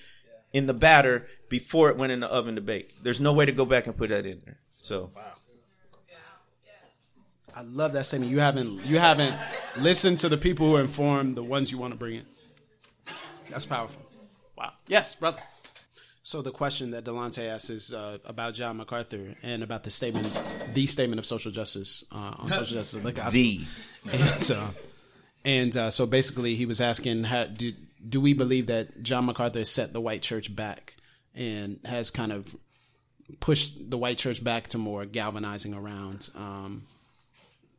[0.51, 2.95] in the batter before it went in the oven to bake.
[3.03, 4.59] There's no way to go back and put that in there.
[4.77, 5.21] So wow.
[7.55, 8.31] I love that statement.
[8.31, 9.35] You haven't you haven't
[9.77, 12.25] listened to the people who inform the ones you want to bring in.
[13.49, 14.01] That's powerful.
[14.57, 14.73] Wow.
[14.87, 15.41] Yes, brother.
[16.29, 20.31] So the question that Delonte asked is uh, about John MacArthur and about the statement,
[20.75, 23.31] the statement of social justice uh, on social justice of the gospel.
[23.31, 23.61] the
[24.11, 24.63] And so,
[25.43, 27.73] and uh, so basically, he was asking, how, do
[28.07, 30.97] do we believe that John MacArthur set the white church back
[31.33, 32.55] and has kind of
[33.39, 36.83] pushed the white church back to more galvanizing around, um,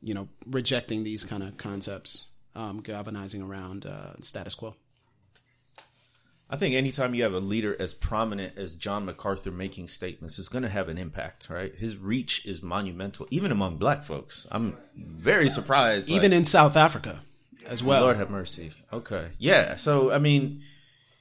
[0.03, 2.27] you know, rejecting these kind of concepts?
[2.55, 4.75] um, galvanizing around uh, status quo.
[6.53, 10.49] I think anytime you have a leader as prominent as John MacArthur making statements is
[10.49, 11.73] going to have an impact, right?
[11.73, 14.49] His reach is monumental, even among black folks.
[14.51, 16.09] I'm very surprised.
[16.09, 17.23] Even like, in South Africa
[17.67, 18.03] as well.
[18.03, 18.73] Lord have mercy.
[18.93, 19.29] Okay.
[19.39, 19.77] Yeah.
[19.77, 20.63] So, I mean,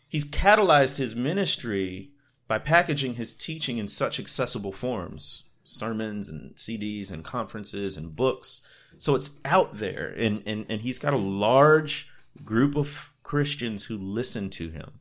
[0.07, 2.09] he's catalyzed his ministry
[2.47, 8.61] by packaging his teaching in such accessible forms sermons and CDs and conferences and books.
[8.97, 10.13] So it's out there.
[10.17, 12.09] And, and, and he's got a large
[12.43, 14.93] group of Christians who listen to him.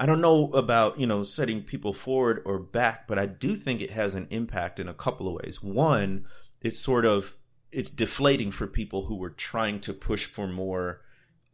[0.00, 3.82] I don't know about, you know, setting people forward or back, but I do think
[3.82, 5.62] it has an impact in a couple of ways.
[5.62, 6.24] One,
[6.62, 7.34] it's sort of
[7.70, 11.02] it's deflating for people who were trying to push for more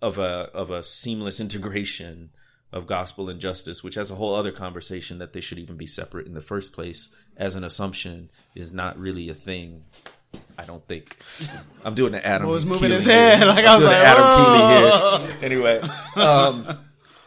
[0.00, 2.30] of a of a seamless integration
[2.72, 5.86] of gospel and justice, which has a whole other conversation that they should even be
[5.86, 9.82] separate in the first place as an assumption is not really a thing.
[10.56, 11.18] I don't think.
[11.84, 12.46] I'm doing the Adam.
[12.46, 13.36] Well, was moving Keeley his here.
[13.36, 15.44] head, like, I I'm was doing like, "Oh." Adam Keeley here.
[15.44, 15.80] Anyway,
[16.14, 16.78] um,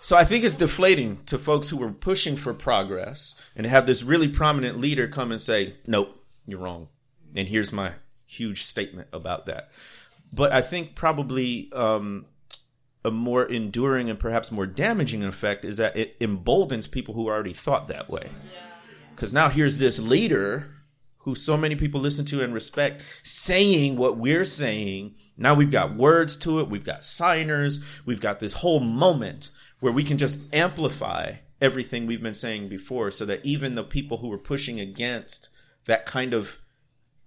[0.02, 4.04] so I think it's deflating to folks who were pushing for progress and have this
[4.04, 6.88] really prominent leader come and say, "Nope, you're wrong,"
[7.36, 7.93] and here's my
[8.26, 9.72] huge statement about that.
[10.32, 12.26] But I think probably um,
[13.04, 17.54] a more enduring and perhaps more damaging effect is that it emboldens people who already
[17.54, 18.30] thought that way.
[19.16, 20.68] Because now here's this leader
[21.20, 25.16] who so many people listen to and respect saying what we're saying.
[25.38, 29.94] Now we've got words to it, we've got signers, we've got this whole moment where
[29.94, 34.28] we can just amplify everything we've been saying before so that even the people who
[34.28, 35.50] were pushing against
[35.86, 36.58] that kind of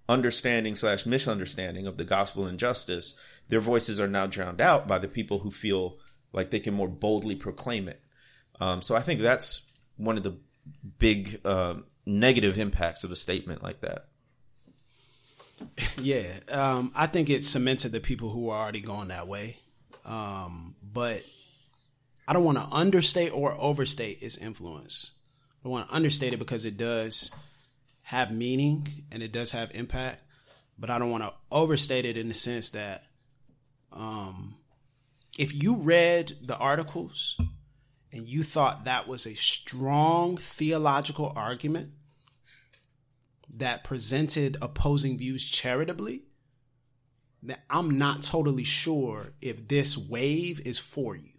[0.09, 3.15] understanding slash misunderstanding of the gospel and justice,
[3.49, 5.97] their voices are now drowned out by the people who feel
[6.31, 8.01] like they can more boldly proclaim it.
[8.59, 10.37] Um, so I think that's one of the
[10.99, 11.75] big uh,
[12.05, 14.05] negative impacts of a statement like that.
[16.01, 19.57] Yeah, um, I think it cemented the people who were already going that way.
[20.05, 21.23] Um, but
[22.27, 25.13] I don't want to understate or overstate its influence.
[25.63, 27.31] I want to understate it because it does
[28.03, 30.21] have meaning and it does have impact.
[30.77, 33.01] But I don't want to overstate it in the sense that
[33.91, 34.55] um,
[35.37, 37.39] if you read the articles
[38.11, 41.91] and you thought that was a strong theological argument,
[43.55, 46.23] that presented opposing views charitably,
[47.41, 51.32] then I'm not totally sure if this wave is for you.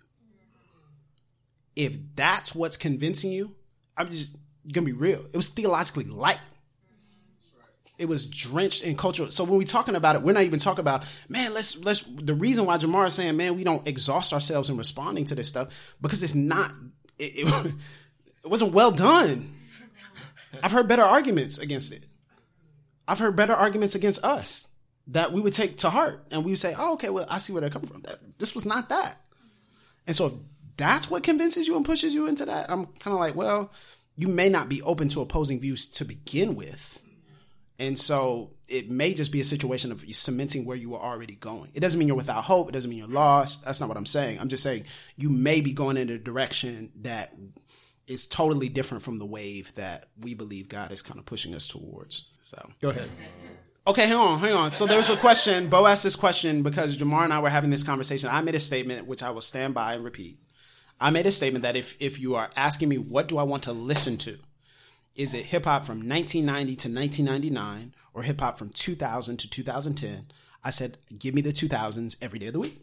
[1.77, 3.55] If that's what's convincing you,
[3.97, 4.37] I'm just
[4.72, 5.25] gonna be real.
[5.33, 6.41] It was theologically light.
[7.97, 9.31] It was drenched in cultural.
[9.31, 12.35] So when we're talking about it, we're not even talking about, man, let's let's the
[12.35, 15.95] reason why Jemar is saying, man, we don't exhaust ourselves in responding to this stuff,
[16.01, 16.72] because it's not
[17.18, 17.66] it, it,
[18.45, 19.51] it wasn't well done.
[20.62, 22.05] I've heard better arguments against it.
[23.07, 24.68] I've heard better arguments against us
[25.09, 27.53] that we would take to heart and we would say, oh, okay, well, I see
[27.53, 28.03] where they're coming from.
[28.03, 29.16] That, this was not that.
[30.07, 30.41] And so
[30.77, 33.70] that's what convinces you and pushes you into that, I'm kind of like, well,
[34.16, 37.01] you may not be open to opposing views to begin with.
[37.79, 41.70] And so it may just be a situation of cementing where you are already going.
[41.75, 42.68] It doesn't mean you're without hope.
[42.68, 43.64] It doesn't mean you're lost.
[43.64, 44.39] That's not what I'm saying.
[44.39, 44.85] I'm just saying
[45.16, 47.35] you may be going in a direction that
[48.07, 51.66] is totally different from the wave that we believe God is kind of pushing us
[51.66, 52.29] towards.
[52.41, 53.09] So go ahead.
[53.87, 54.70] Okay, hang on, hang on.
[54.70, 55.68] So there's a question.
[55.68, 58.31] Bo asked this question because Jemar and I were having this conversation.
[58.31, 60.39] I made a statement which I will stand by and repeat.
[61.05, 63.65] I made a statement that if if you are asking me what do I want
[63.65, 64.39] to listen to,
[65.15, 70.29] is it hip hop from 1990 to 1999 or hip hop from 2000 to 2010?
[70.65, 72.81] I said, give me the 2000s every day of the week.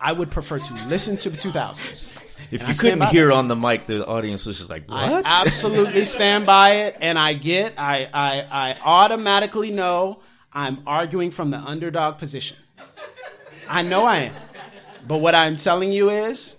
[0.00, 2.12] I would prefer to listen to the 2000s.
[2.52, 3.34] If you couldn't hear that.
[3.34, 7.18] on the mic, the audience was just like, I "What?" absolutely stand by it, and
[7.18, 10.20] I get, I, I, I automatically know
[10.52, 12.56] I'm arguing from the underdog position.
[13.68, 14.34] I know I am,
[15.08, 16.56] but what I'm telling you is,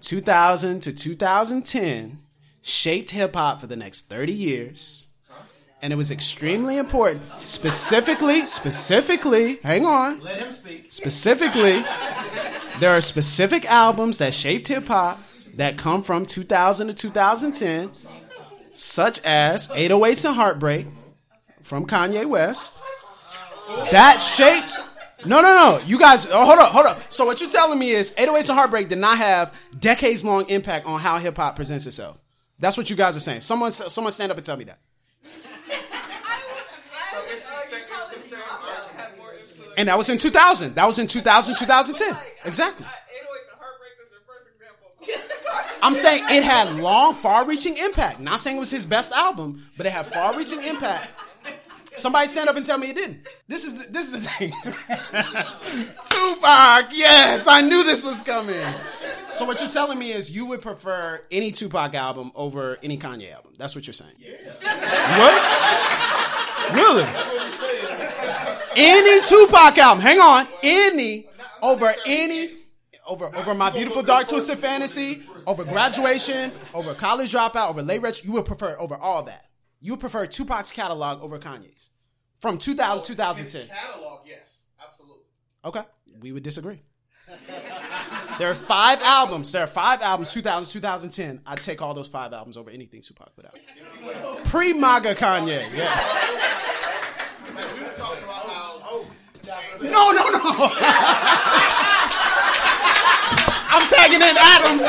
[0.00, 2.18] 2000 to 2010
[2.62, 5.06] shaped hip hop for the next 30 years.
[5.82, 10.20] And it was extremely important, specifically, specifically, hang on.
[10.20, 10.92] Let him speak.
[10.92, 11.82] Specifically,
[12.80, 15.18] there are specific albums that shaped hip hop
[15.54, 17.92] that come from 2000 to 2010,
[18.72, 20.86] such as 808s and Heartbreak
[21.62, 22.82] from Kanye West.
[23.90, 24.78] That shaped.
[25.26, 25.80] No, no, no.
[25.84, 27.12] You guys, oh, hold up, hold up.
[27.12, 30.86] So what you're telling me is 808s and Heartbreak did not have decades long impact
[30.86, 32.18] on how hip hop presents itself.
[32.58, 33.40] That's what you guys are saying.
[33.40, 34.78] Someone, someone stand up and tell me that.
[39.76, 40.74] And that was in 2000.
[40.74, 42.22] That was in 2000, 2010.
[42.44, 42.86] Exactly.
[45.82, 48.20] I'm saying it had long, far-reaching impact.
[48.20, 51.08] Not saying it was his best album, but it had far-reaching impact.
[51.92, 53.26] Somebody stand up and tell me it didn't.
[53.48, 54.52] This is the, this is the thing.
[56.10, 58.60] Tupac, yes, I knew this was coming.
[59.28, 63.32] So what you're telling me is you would prefer any Tupac album over any Kanye
[63.32, 63.54] album.
[63.58, 64.14] That's what you're saying.
[64.18, 65.18] Yeah.
[65.18, 66.74] What?
[66.74, 67.04] Really?
[68.76, 70.02] Any Tupac album.
[70.02, 70.46] Hang on.
[70.62, 71.26] Any
[71.62, 72.50] over any
[73.06, 78.14] over over my beautiful dark twisted fantasy, over graduation, over college dropout, over late reg,
[78.22, 79.46] you would prefer over all that.
[79.80, 81.90] You prefer Tupac's catalog over Kanye's.
[82.40, 83.68] From 2000 2010.
[83.68, 85.24] Catalog, yes, absolutely.
[85.64, 85.82] Okay.
[86.20, 86.82] We would disagree.
[88.38, 89.52] There are five albums.
[89.52, 91.42] There are five albums, 2000 2010.
[91.46, 93.54] I'd take all those five albums over anything Tupac put out.
[94.46, 96.26] Pre MAGA Kanye, yes.
[97.54, 98.80] Like we were talking about how.
[98.82, 99.06] Oh,
[99.82, 100.40] No, no, no.
[103.72, 104.80] I'm tagging in Adam.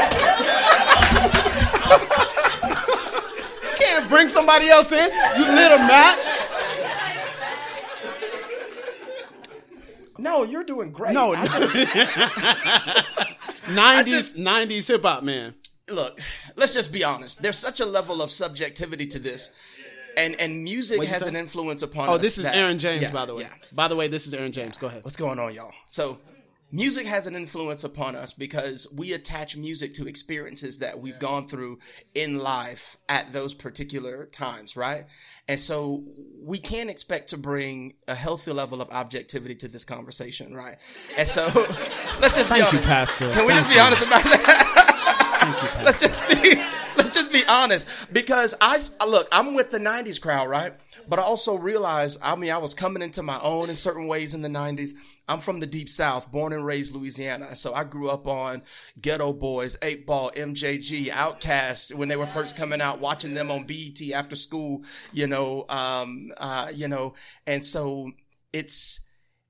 [4.11, 5.09] You can't bring somebody else in.
[5.37, 6.25] You lit a match.
[10.17, 11.13] No, you're doing great.
[11.13, 11.73] No, I just-
[14.35, 15.55] 90s, 90s hip hop, man.
[15.89, 16.19] look,
[16.55, 17.41] let's just be honest.
[17.41, 19.49] There's such a level of subjectivity to this.
[20.17, 21.29] And and music What'd has say?
[21.29, 23.43] an influence upon Oh, us this is that- Aaron James, yeah, by the way.
[23.43, 23.53] yeah.
[23.71, 24.77] By the way, this is Aaron James.
[24.77, 25.03] Go ahead.
[25.05, 25.71] What's going on, y'all?
[25.87, 26.19] So,
[26.71, 31.47] music has an influence upon us because we attach music to experiences that we've gone
[31.47, 31.79] through
[32.15, 35.05] in life at those particular times, right?
[35.47, 36.03] And so,
[36.41, 40.77] we can't expect to bring a healthy level of objectivity to this conversation, right?
[41.17, 41.45] And so,
[42.21, 42.79] let's just be Thank you.
[42.79, 43.29] Pastor.
[43.31, 43.81] Can we Thank just be you.
[43.81, 44.77] honest about that?
[45.41, 45.69] Thank you.
[45.85, 46.61] let's just be
[46.97, 50.73] let's just be honest because I look i'm with the 90s crowd right
[51.07, 54.33] but i also realize i mean i was coming into my own in certain ways
[54.33, 54.91] in the 90s
[55.27, 57.55] i'm from the deep south born and raised louisiana.
[57.55, 58.63] So i grew up on
[58.99, 63.65] Geto Boys 8 ball mjg outcasts when they were first coming out watching them on
[63.65, 67.13] bet after school you know um uh you know.
[67.47, 68.11] And so
[68.53, 68.99] it's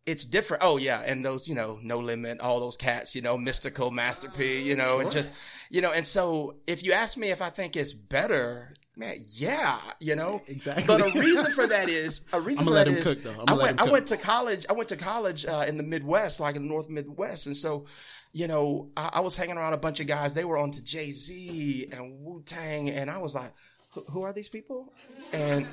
[0.06, 0.64] it's different.
[0.64, 4.30] Oh yeah, and those you know, no limit, all those cats, you know, Mystikal, Master
[4.30, 5.32] P, you know, and just
[5.70, 9.80] you know, and so if you ask me if I think it's better, man, yeah,
[10.00, 10.86] you know, Exactly.
[10.88, 13.92] But a reason for that is a reason for that is cook, I went I
[13.92, 14.66] went to college.
[14.70, 17.86] I went to college uh, in the Midwest, like in the North Midwest, and so.
[18.34, 20.34] You know, I, I was hanging around a bunch of guys.
[20.34, 23.52] They were on to Jay Z and Wu Tang, and I was like,
[23.94, 24.94] "Who- "Who are these people?"
[25.34, 25.66] And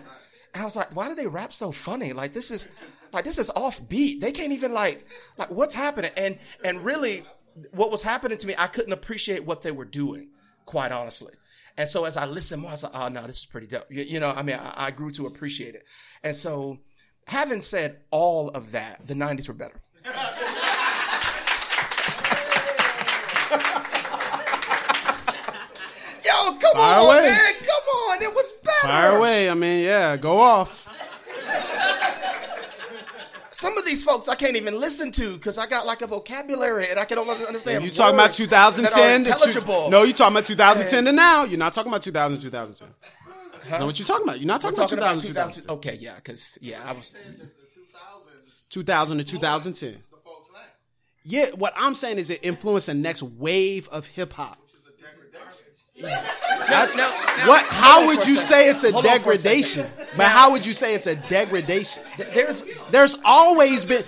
[0.55, 2.13] and I was like, why do they rap so funny?
[2.13, 2.67] Like this is
[3.13, 4.19] like this is offbeat.
[4.21, 5.05] They can't even like
[5.37, 6.11] like what's happening?
[6.17, 7.23] And and really
[7.71, 10.31] what was happening to me, I couldn't appreciate what they were doing,
[10.65, 11.35] quite honestly.
[11.79, 13.87] And so as I listened more, I was like, oh no, this is pretty dope.
[13.89, 15.85] You, you know, I mean, I, I grew to appreciate it.
[16.25, 16.79] And so
[17.29, 19.81] having said all of that, the 90s were better.
[26.25, 27.23] Yo, come Fire on, away.
[27.29, 27.53] man.
[27.61, 28.23] Come on.
[28.23, 28.89] It was better.
[28.89, 29.51] Fire away.
[29.51, 30.89] I mean, yeah, go off.
[33.59, 36.91] Some of these folks I can't even listen to because I got like a vocabulary
[36.91, 37.83] and I can only understand.
[37.83, 39.89] You talking about 2010 to.
[39.91, 41.43] No, you talking about 2010 to now.
[41.43, 42.95] You're not talking about 2000 2010.
[43.69, 44.39] That's what you're talking about.
[44.39, 45.63] You're not talking, talking about about 2000 2000.
[45.65, 45.77] 2010.
[45.77, 47.13] Okay, yeah, because yeah, I was.
[48.71, 49.91] 2000 to 2010.
[49.91, 50.61] the folks now,
[51.25, 54.59] Yeah, what I'm saying is it influenced the next wave of hip hop.
[56.03, 56.69] Which is a degradation.
[56.69, 56.99] That's
[57.49, 57.65] what.
[57.67, 59.87] How would you say it's a Hold on for a degradation?
[60.17, 62.03] But how would you say it's a degradation?
[62.17, 64.05] There's There's always been,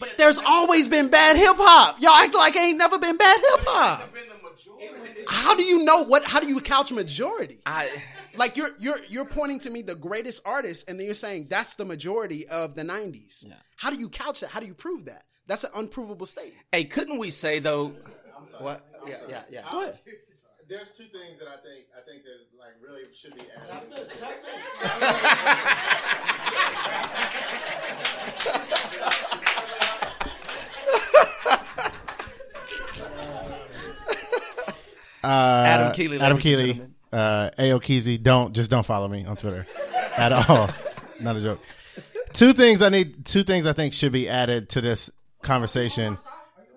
[0.00, 2.00] but there's always been bad hip hop.
[2.00, 4.12] Y'all act like it ain't never been bad hip hop.
[4.12, 5.24] Been the majority.
[5.28, 6.24] How do you know what?
[6.24, 7.60] How do you couch majority?
[7.66, 7.88] I.
[8.36, 11.76] Like you're you're you're pointing to me the greatest artist, and then you're saying that's
[11.76, 13.46] the majority of the '90s.
[13.76, 14.50] How do you couch that?
[14.50, 15.22] How do you prove that?
[15.46, 16.64] That's an unprovable statement.
[16.72, 17.94] Hey, couldn't we say though?
[18.58, 18.84] What?
[19.06, 19.62] Yeah, yeah, yeah.
[19.70, 19.98] Go ahead.
[20.68, 24.10] There's two things that I think I think there's like really should be added.
[35.22, 36.20] Adam Keeley.
[36.20, 36.94] Adam ladies and Keeley, gentlemen.
[37.12, 38.22] uh, Ao Keezy.
[38.22, 39.66] Don't just don't follow me on Twitter
[40.16, 40.68] at all.
[41.20, 41.60] Not a joke.
[42.32, 43.24] Two things I need.
[43.24, 45.10] Two things I think should be added to this
[45.42, 46.18] conversation.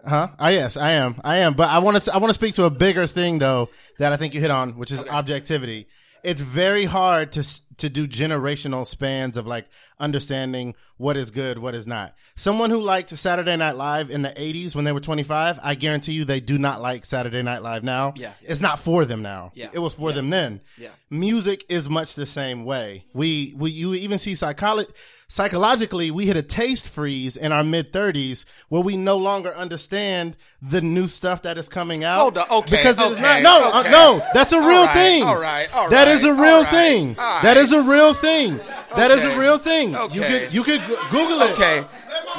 [0.08, 0.30] Huh?
[0.40, 1.20] Ah, yes, I am.
[1.24, 1.54] I am.
[1.54, 2.14] But I want to.
[2.14, 4.78] I want to speak to a bigger thing though that I think you hit on,
[4.78, 5.88] which is objectivity.
[6.24, 7.44] It's very hard to
[7.78, 9.68] to do generational spans of like
[10.00, 12.16] understanding what is good, what is not.
[12.36, 16.14] Someone who liked Saturday Night Live in the '80s when they were 25, I guarantee
[16.14, 18.14] you they do not like Saturday Night Live now.
[18.16, 18.52] Yeah, yeah.
[18.52, 19.52] It's not for them now.
[19.54, 19.70] Yeah.
[19.74, 20.62] It was for them then.
[20.78, 20.90] Yeah.
[21.10, 23.06] Music is much the same way.
[23.14, 24.90] We we you even see psycholo-
[25.30, 30.36] psychologically we hit a taste freeze in our mid 30s where we no longer understand
[30.62, 32.20] the new stuff that is coming out.
[32.20, 34.94] Hold on, okay, Because it is okay, not no, uh, no, that's a real right,
[34.94, 35.24] thing.
[35.24, 37.10] all right, all That right, is a real right, thing.
[37.20, 37.58] all That right.
[37.68, 38.60] Is a real thing.
[38.96, 39.36] That is Okay.
[39.36, 39.92] a real thing.
[40.12, 41.52] You could you could Google it.
[41.54, 41.84] Okay.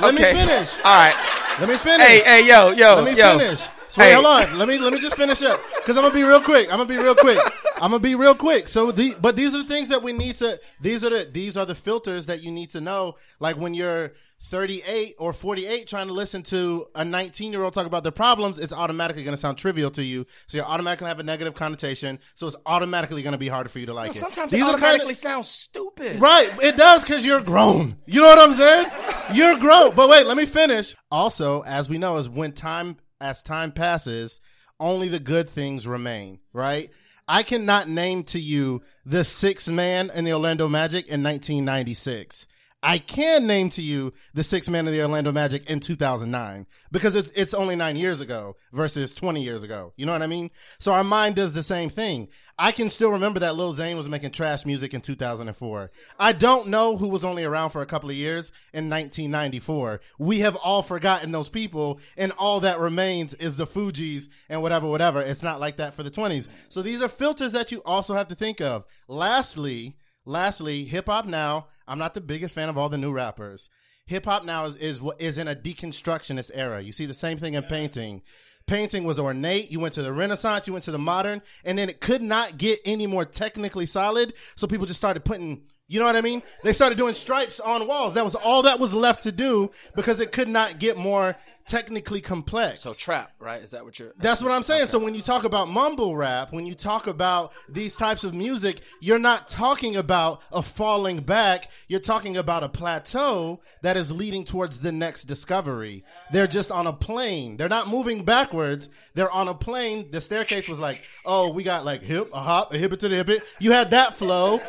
[0.01, 0.76] Let me finish.
[0.85, 1.16] All right.
[1.61, 2.07] Let me finish.
[2.07, 3.39] Hey, hey, yo, yo, Let me yo.
[3.39, 3.61] finish.
[3.89, 4.14] So wait, Hey.
[4.14, 4.59] hold on.
[4.59, 6.66] Let me let me just finish up because I'm gonna be real quick.
[6.70, 7.39] I'm gonna be real quick.
[7.81, 8.68] I'm gonna be real quick.
[8.68, 10.61] So the but these are the things that we need to.
[10.81, 13.16] These are the these are the filters that you need to know.
[13.41, 17.86] Like when you're 38 or 48 trying to listen to a 19 year old talk
[17.86, 20.26] about their problems, it's automatically gonna sound trivial to you.
[20.47, 22.18] So you're automatically gonna have a negative connotation.
[22.34, 24.16] So it's automatically gonna be harder for you to like it.
[24.16, 26.20] Sometimes These it are kind of- automatically sounds stupid.
[26.20, 27.97] Right, it does because you're grown.
[28.07, 28.86] You know what I'm saying?
[29.34, 29.95] You're grown.
[29.95, 30.95] But wait, let me finish.
[31.11, 34.41] Also, as we know, is when time as time passes,
[34.80, 36.39] only the good things remain.
[36.55, 36.89] Right?
[37.26, 42.47] I cannot name to you the sixth man in the Orlando Magic in 1996.
[42.83, 47.16] I can name to you the six man of the Orlando Magic in 2009 because
[47.16, 49.93] it's it's only nine years ago versus 20 years ago.
[49.97, 50.51] You know what I mean?
[50.79, 52.29] So our mind does the same thing.
[52.57, 55.91] I can still remember that Lil Zane was making trash music in 2004.
[56.20, 60.01] I don't know who was only around for a couple of years in 1994.
[60.20, 64.87] We have all forgotten those people, and all that remains is the Fugees and whatever,
[64.87, 65.20] whatever.
[65.20, 66.47] It's not like that for the 20s.
[66.68, 68.85] So these are filters that you also have to think of.
[69.09, 69.97] Lastly,
[70.29, 71.66] lastly, hip hop now.
[71.87, 73.70] I'm not the biggest fan of all the new rappers.
[74.07, 76.81] Hip hop now is, is is in a deconstructionist era.
[76.81, 78.22] You see the same thing in painting.
[78.66, 79.70] Painting was ornate.
[79.70, 82.59] You went to the Renaissance, you went to the modern, and then it could not
[82.59, 84.35] get any more technically solid.
[84.57, 86.43] So people just started putting, you know what I mean?
[86.62, 88.12] They started doing stripes on walls.
[88.12, 91.35] That was all that was left to do because it could not get more
[91.69, 92.81] technically complex.
[92.81, 93.62] So trap, right?
[93.62, 94.12] Is that what you're?
[94.19, 94.87] That's what I'm saying.
[94.87, 98.81] So when you talk about mumble rap, when you talk about these types of music,
[99.01, 101.71] you're not talking about a falling back.
[101.89, 106.05] You're talking about a plateau that is leading towards the next discovery.
[106.33, 107.57] They're just on a plane.
[107.57, 108.89] They're not moving backwards.
[109.14, 110.11] They're on a plane.
[110.11, 113.09] The staircase was like, oh, we got like hip, a hop, a hip it to
[113.09, 113.43] the hip it.
[113.61, 114.61] You had that flow.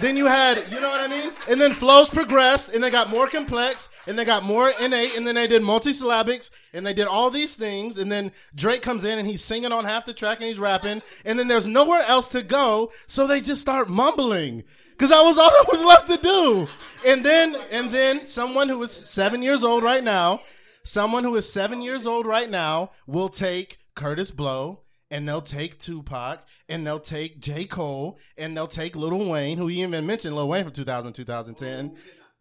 [0.00, 1.32] Then you had, you know what I mean?
[1.48, 5.26] And then flows progressed and they got more complex and they got more innate and
[5.26, 7.98] then they did multisyllabics and they did all these things.
[7.98, 11.02] And then Drake comes in and he's singing on half the track and he's rapping.
[11.24, 12.90] And then there's nowhere else to go.
[13.06, 14.64] So they just start mumbling.
[14.96, 16.68] Cause that was all that was left to do.
[17.06, 20.40] And then, and then someone who is seven years old right now,
[20.84, 24.80] someone who is seven years old right now will take Kurtis Blow
[25.10, 27.64] and they'll take Tupac and they'll take J.
[27.64, 31.96] Cole and they'll take Lil Wayne, who you even mentioned Lil Wayne from 2000, 2010.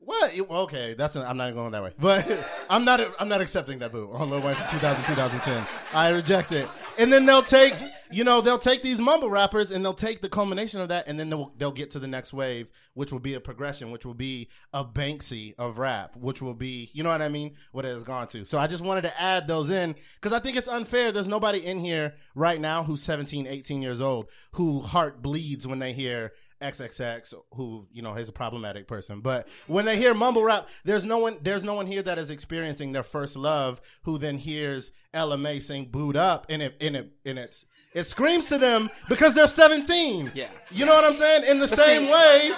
[0.06, 0.38] What?
[0.38, 2.28] Okay, that's I'm not going that way, but
[2.70, 5.68] I'm not I'm not accepting that boo on Lil Wayne from 2000 2010.
[5.93, 6.68] I reject it.
[6.97, 7.74] And then they'll take
[8.12, 11.18] you know they'll take these mumble rappers and they'll take the culmination of that and
[11.18, 14.14] then they'll they'll get to the next wave, which will be a progression, which will
[14.14, 17.89] be a Banksy of rap, which will be you know what I mean, what it
[17.89, 18.45] has gone to.
[18.45, 21.14] So I just wanted to add those in because I think it's unfair.
[21.14, 25.80] There's nobody in here right now who's 17, 18 years old who heart bleeds when
[25.80, 26.34] they hear
[26.64, 31.05] XXX, who you know is a problematic person, but when they hear mumble rap, there's
[31.05, 34.91] no one, there's no one here that is experiencing their first love, who then hears
[35.14, 39.34] LMA sing "Boot Up," and it, and it, and it's, it screams to them because
[39.34, 40.32] they're 17.
[40.34, 40.49] Yeah.
[40.72, 41.43] you know what I'm saying?
[41.49, 42.51] In the same see- way.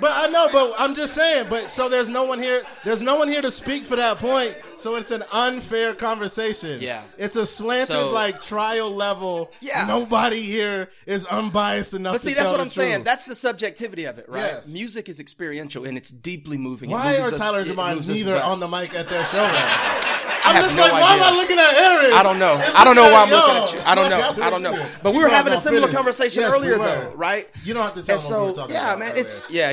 [0.00, 1.46] But I know, but I'm just saying.
[1.50, 2.62] But so there's no one here.
[2.84, 4.56] There's no one here to speak for that point.
[4.76, 6.80] So it's an unfair conversation.
[6.80, 7.02] Yeah.
[7.18, 9.52] it's a slanted So- like trial level.
[9.60, 9.84] Yeah.
[9.86, 12.14] nobody here is unbiased enough.
[12.14, 12.94] But see, to that's tell what the I'm saying.
[12.94, 13.04] truth.
[13.04, 14.40] That's the subjectivity of it, right?
[14.40, 14.68] Yes.
[14.68, 16.90] Music is experiential and it's deeply moving.
[16.90, 18.46] It Why moves are us- Tyler and it Jemar moves us neither back.
[18.46, 20.28] on the mic at their show?
[20.44, 21.22] I'm have just no like, why am.
[21.22, 22.12] I looking at Aaron?
[22.12, 22.54] I don't know.
[22.74, 23.80] I don't know why I'm looking at you.
[23.84, 24.44] I don't know.
[24.44, 24.86] I don't know.
[25.02, 27.48] But we were having a similar conversation earlier, though, right?
[27.64, 29.70] You don't have to tell And them what we were so, yeah, man, it's yeah.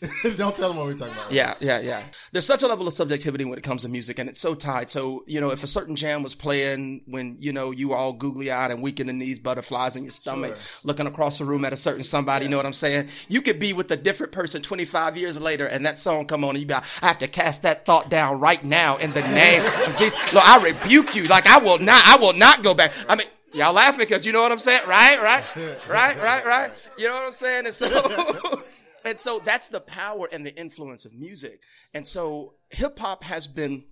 [0.36, 1.32] don't tell them what we're talking about.
[1.32, 2.04] Yeah, yeah, yeah.
[2.32, 4.90] There's such a level of subjectivity when it comes to music, and it's so tied.
[4.90, 8.12] So, you know, if a certain jam was playing when, you know, you were all
[8.12, 11.64] googly eyed and weak in the knees, butterflies in your stomach, looking across the room
[11.64, 13.08] at a certain somebody, you know what I'm saying?
[13.28, 16.50] You could be with a different person 25 years later, and that song come on,
[16.50, 19.22] and you be like, I have to cast that thought down right now in the
[19.22, 20.32] name of Jesus.
[20.32, 21.24] Lord, I rebuke you.
[21.24, 22.92] Like, I will not, I will not go back.
[23.08, 25.18] I mean, Y'all laughing because you know what I'm saying, right?
[25.20, 25.44] Right?
[25.88, 26.20] Right?
[26.20, 26.44] Right?
[26.44, 26.70] Right?
[26.98, 27.66] You know what I'm saying?
[27.66, 28.62] And so,
[29.08, 31.62] and so that's the power and the influence of music.
[31.94, 33.84] And so hip hop has been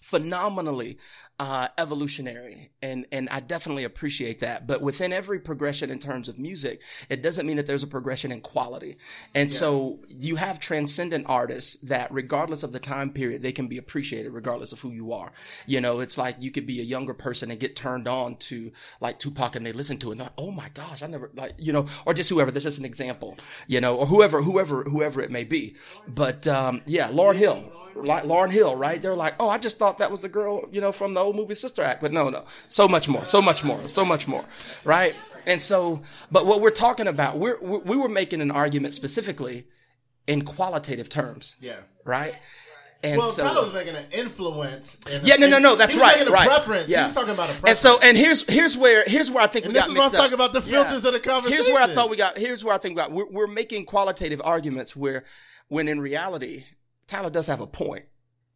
[0.00, 0.98] phenomenally
[1.38, 4.66] uh, evolutionary, and and I definitely appreciate that.
[4.66, 6.80] But within every progression in terms of music,
[7.10, 8.96] it doesn't mean that there's a progression in quality.
[9.34, 13.76] And so you have transcendent artists that, regardless of the time period, they can be
[13.76, 15.30] appreciated regardless of who you are.
[15.66, 18.72] You know, it's like you could be a younger person and get turned on to
[19.00, 21.30] like Tupac, and they listen to it, and they're like, oh my gosh, I never
[21.34, 22.50] like you know, or just whoever.
[22.50, 25.76] That's just an example, you know, or whoever, whoever, whoever it may be.
[26.08, 27.70] But um, yeah, Lauryn Hill
[28.04, 29.00] like Lauryn Hill, right?
[29.00, 31.36] They're like, oh, I just thought that was the girl, you know, from the old
[31.36, 34.44] movie Sister Act, but no, no, so much more, so much more, so much more,
[34.84, 35.14] right?
[35.46, 39.66] And so, but what we're talking about, we're we we were making an argument specifically
[40.26, 41.56] in qualitative terms.
[41.60, 41.76] Yeah.
[42.04, 42.34] Right.
[43.04, 44.96] And Well, so, Tyler was making an influence.
[45.08, 45.76] And yeah, no, no, no.
[45.76, 46.16] That's he was right.
[46.18, 46.48] Making a right.
[46.48, 46.88] preference.
[46.90, 47.00] Yeah.
[47.00, 47.84] He was talking about a preference.
[47.84, 49.96] And so, and here's here's where here's where I think And we this got is
[49.98, 50.20] what I'm up.
[50.20, 51.94] talking about, the filters of the Here's where I conversation.
[51.94, 52.38] thought we got.
[52.38, 53.12] Here's where I think we got.
[53.12, 55.22] We're, we're making qualitative arguments where,
[55.68, 56.64] when in reality,
[57.06, 58.04] Tyler does have a point.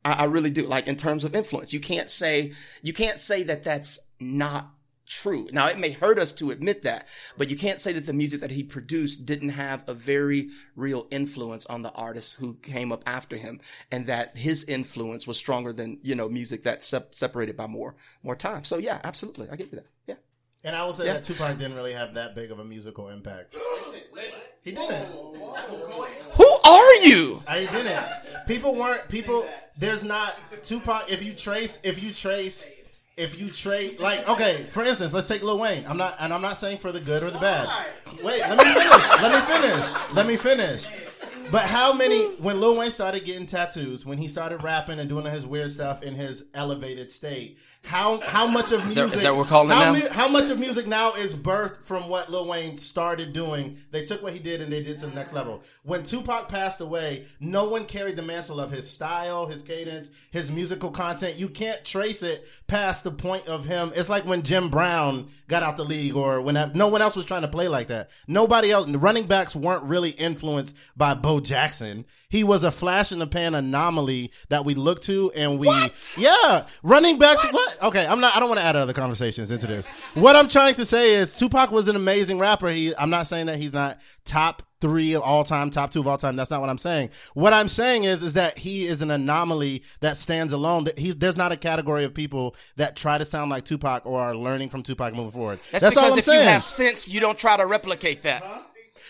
[0.05, 0.66] I, I really do.
[0.66, 4.74] Like in terms of influence, you can't say you can't say that that's not
[5.07, 5.48] true.
[5.53, 8.40] Now it may hurt us to admit that, but you can't say that the music
[8.40, 13.03] that he produced didn't have a very real influence on the artists who came up
[13.07, 17.57] after him, and that his influence was stronger than you know music that's sep- separated
[17.57, 18.64] by more more time.
[18.64, 19.88] So yeah, absolutely, I give you that.
[20.07, 20.14] Yeah.
[20.62, 21.14] And I will say Yeah.
[21.14, 23.56] that Tupac didn't really have that big of a musical impact.
[24.62, 25.06] He didn't.
[25.06, 27.42] Who are you?
[27.48, 28.46] I didn't.
[28.46, 29.46] People weren't people.
[29.78, 31.11] There's not Tupac.
[31.11, 32.66] If you trace, if you trace,
[33.16, 35.86] if you trade, like okay, for instance, let's take Lil Wayne.
[35.86, 37.66] I'm not, and I'm not saying for the good or the bad.
[38.22, 39.22] Wait, let me finish.
[39.22, 40.12] let me finish.
[40.12, 40.90] Let me finish.
[41.50, 45.24] But how many when Lil Wayne started getting tattoos, when he started rapping and doing
[45.24, 49.22] his weird stuff in his elevated state, how how much of Is music that- is
[49.22, 50.11] that we're calling it how, now?
[50.11, 53.78] how much of music now is birthed from what Lil Wayne started doing?
[53.91, 55.62] They took what he did and they did it to the next level.
[55.85, 60.53] When Tupac passed away, no one carried the mantle of his style, his cadence, his
[60.53, 61.37] musical content.
[61.37, 63.93] You can't trace it past the point of him.
[63.97, 67.24] It's like when Jim Brown got out the league or when no one else was
[67.24, 68.11] trying to play like that.
[68.28, 72.05] Nobody else, the running backs weren't really influenced by Bo Jackson.
[72.31, 75.68] He was a flash in the pan anomaly that we look to and we,
[76.16, 77.45] yeah, running backs.
[77.51, 77.83] What?
[77.83, 78.37] Okay, I'm not.
[78.37, 79.89] I don't want to add other conversations into this.
[80.14, 82.68] What I'm trying to say is Tupac was an amazing rapper.
[82.68, 82.95] He.
[82.97, 86.16] I'm not saying that he's not top three of all time, top two of all
[86.16, 86.37] time.
[86.37, 87.11] That's not what I'm saying.
[87.35, 90.85] What I'm saying is, is that he is an anomaly that stands alone.
[90.85, 94.20] That he's there's not a category of people that try to sound like Tupac or
[94.20, 95.59] are learning from Tupac moving forward.
[95.72, 96.41] That's, That's, all I'm if saying.
[96.41, 98.45] you have sense, you don't try to replicate that.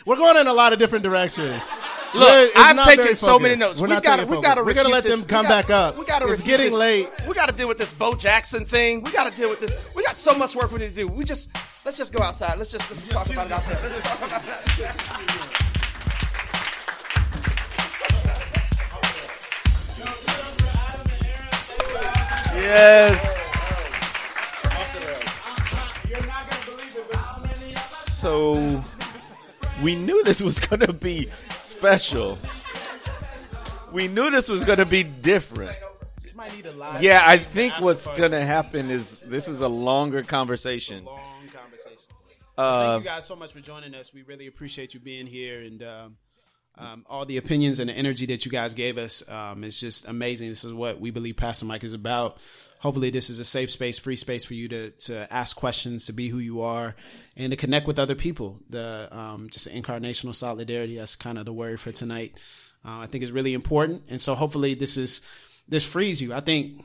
[0.06, 1.68] We're going in a lot of different directions.
[2.12, 3.80] Look, I've taken so many notes.
[3.80, 4.64] We're we've got to, we've got to.
[4.64, 5.96] We're gonna let refute them come We got- back up.
[5.96, 6.28] We got to.
[6.28, 7.08] It's getting late.
[7.26, 9.02] We got to deal with this Bo Jackson thing.
[9.02, 9.94] We got to deal with this.
[9.94, 11.06] We got so much work we need to do.
[11.08, 11.50] We just
[11.84, 12.58] let's just go outside.
[12.58, 13.78] Let's just let's just talk about it out there.
[13.82, 16.00] Let's just talk about it.
[22.54, 23.36] Yes.
[28.20, 28.82] So
[29.82, 31.28] we knew this was going to be
[31.70, 32.38] special.
[33.92, 35.76] We knew this was going to be different.
[36.16, 39.60] This might need a live Yeah, I think what's going to happen is this is
[39.62, 41.04] a longer conversation.
[41.04, 41.18] long
[41.52, 42.12] conversation.
[42.58, 44.12] Uh, Thank you guys so much for joining us.
[44.12, 46.16] We really appreciate you being here and um,
[46.76, 49.26] um, all the opinions and the energy that you guys gave us.
[49.28, 50.48] Um, it's just amazing.
[50.50, 52.38] This is what we believe Pass the Mic is about.
[52.80, 56.14] Hopefully, this is a safe space, free space for you to to ask questions, to
[56.14, 56.96] be who you are,
[57.36, 58.58] and to connect with other people.
[58.70, 60.96] The um, just incarnational solidarity.
[60.96, 62.38] That's kind of the word for tonight.
[62.82, 65.20] Uh, I think is really important, and so hopefully this is
[65.68, 66.32] this frees you.
[66.32, 66.82] I think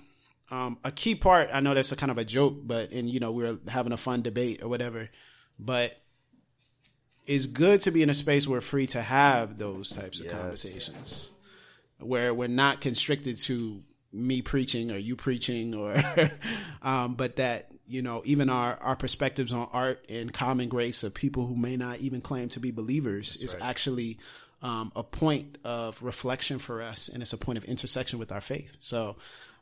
[0.52, 1.50] um, a key part.
[1.54, 3.98] I know that's a kind of a joke, but and you know we're having a
[3.98, 5.10] fun debate or whatever,
[5.58, 5.96] but
[7.26, 10.28] it's good to be in a space where we're free to have those types of
[10.28, 11.32] conversations,
[12.00, 13.82] where we're not constricted to
[14.16, 16.02] me preaching or you preaching or,
[16.82, 21.14] um, but that you know even our our perspectives on art and common grace of
[21.14, 24.18] people who may not even claim to be believers is actually
[24.62, 28.42] um, a point of reflection for us, and it's a point of intersection with our
[28.42, 28.76] faith.
[28.80, 29.16] So,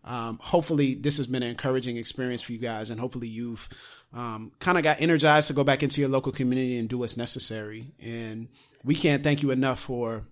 [0.05, 3.67] um, hopefully, this has been an encouraging experience for you guys, and hopefully, you've
[4.13, 7.17] um, kind of got energized to go back into your local community and do what's
[7.17, 7.91] necessary.
[8.01, 8.47] And
[8.83, 10.23] we can't thank you enough for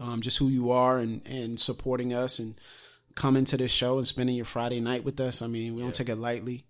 [0.00, 2.60] um, just who you are and and supporting us and
[3.18, 5.42] coming to this show and spending your Friday night with us.
[5.42, 6.64] I mean, we don't take it lightly.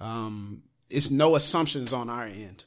[0.00, 2.64] Um, it's no assumptions on our end.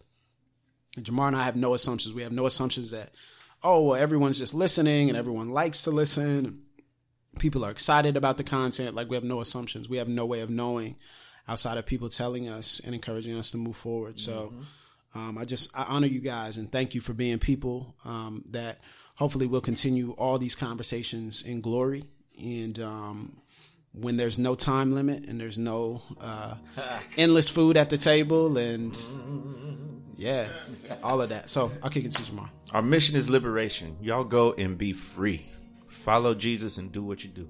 [0.98, 2.14] Jemar and I have no assumptions.
[2.14, 3.10] We have no assumptions that,
[3.64, 6.62] oh, well, everyone's just listening and everyone likes to listen.
[7.40, 8.96] People are excited about the content.
[8.96, 9.90] Like, we have no assumptions.
[9.90, 10.96] We have no way of knowing
[11.48, 14.20] outside of people telling us and encouraging us to move forward.
[14.20, 14.54] So,
[15.16, 18.80] um, I just, I honor you guys and thank you for being people um, that
[19.16, 22.06] hopefully will continue all these conversations in glory.
[22.42, 23.38] And, um,
[24.00, 26.56] when there's no time limit and there's no uh,
[27.18, 28.98] endless food at the table and
[30.18, 30.50] yeah,
[31.04, 31.50] all of that.
[31.50, 32.50] So I'll kick it to Jemar.
[32.74, 33.98] Our mission is liberation.
[34.02, 35.46] Y'all go and be free.
[35.90, 37.50] Follow Jesus and do what you do.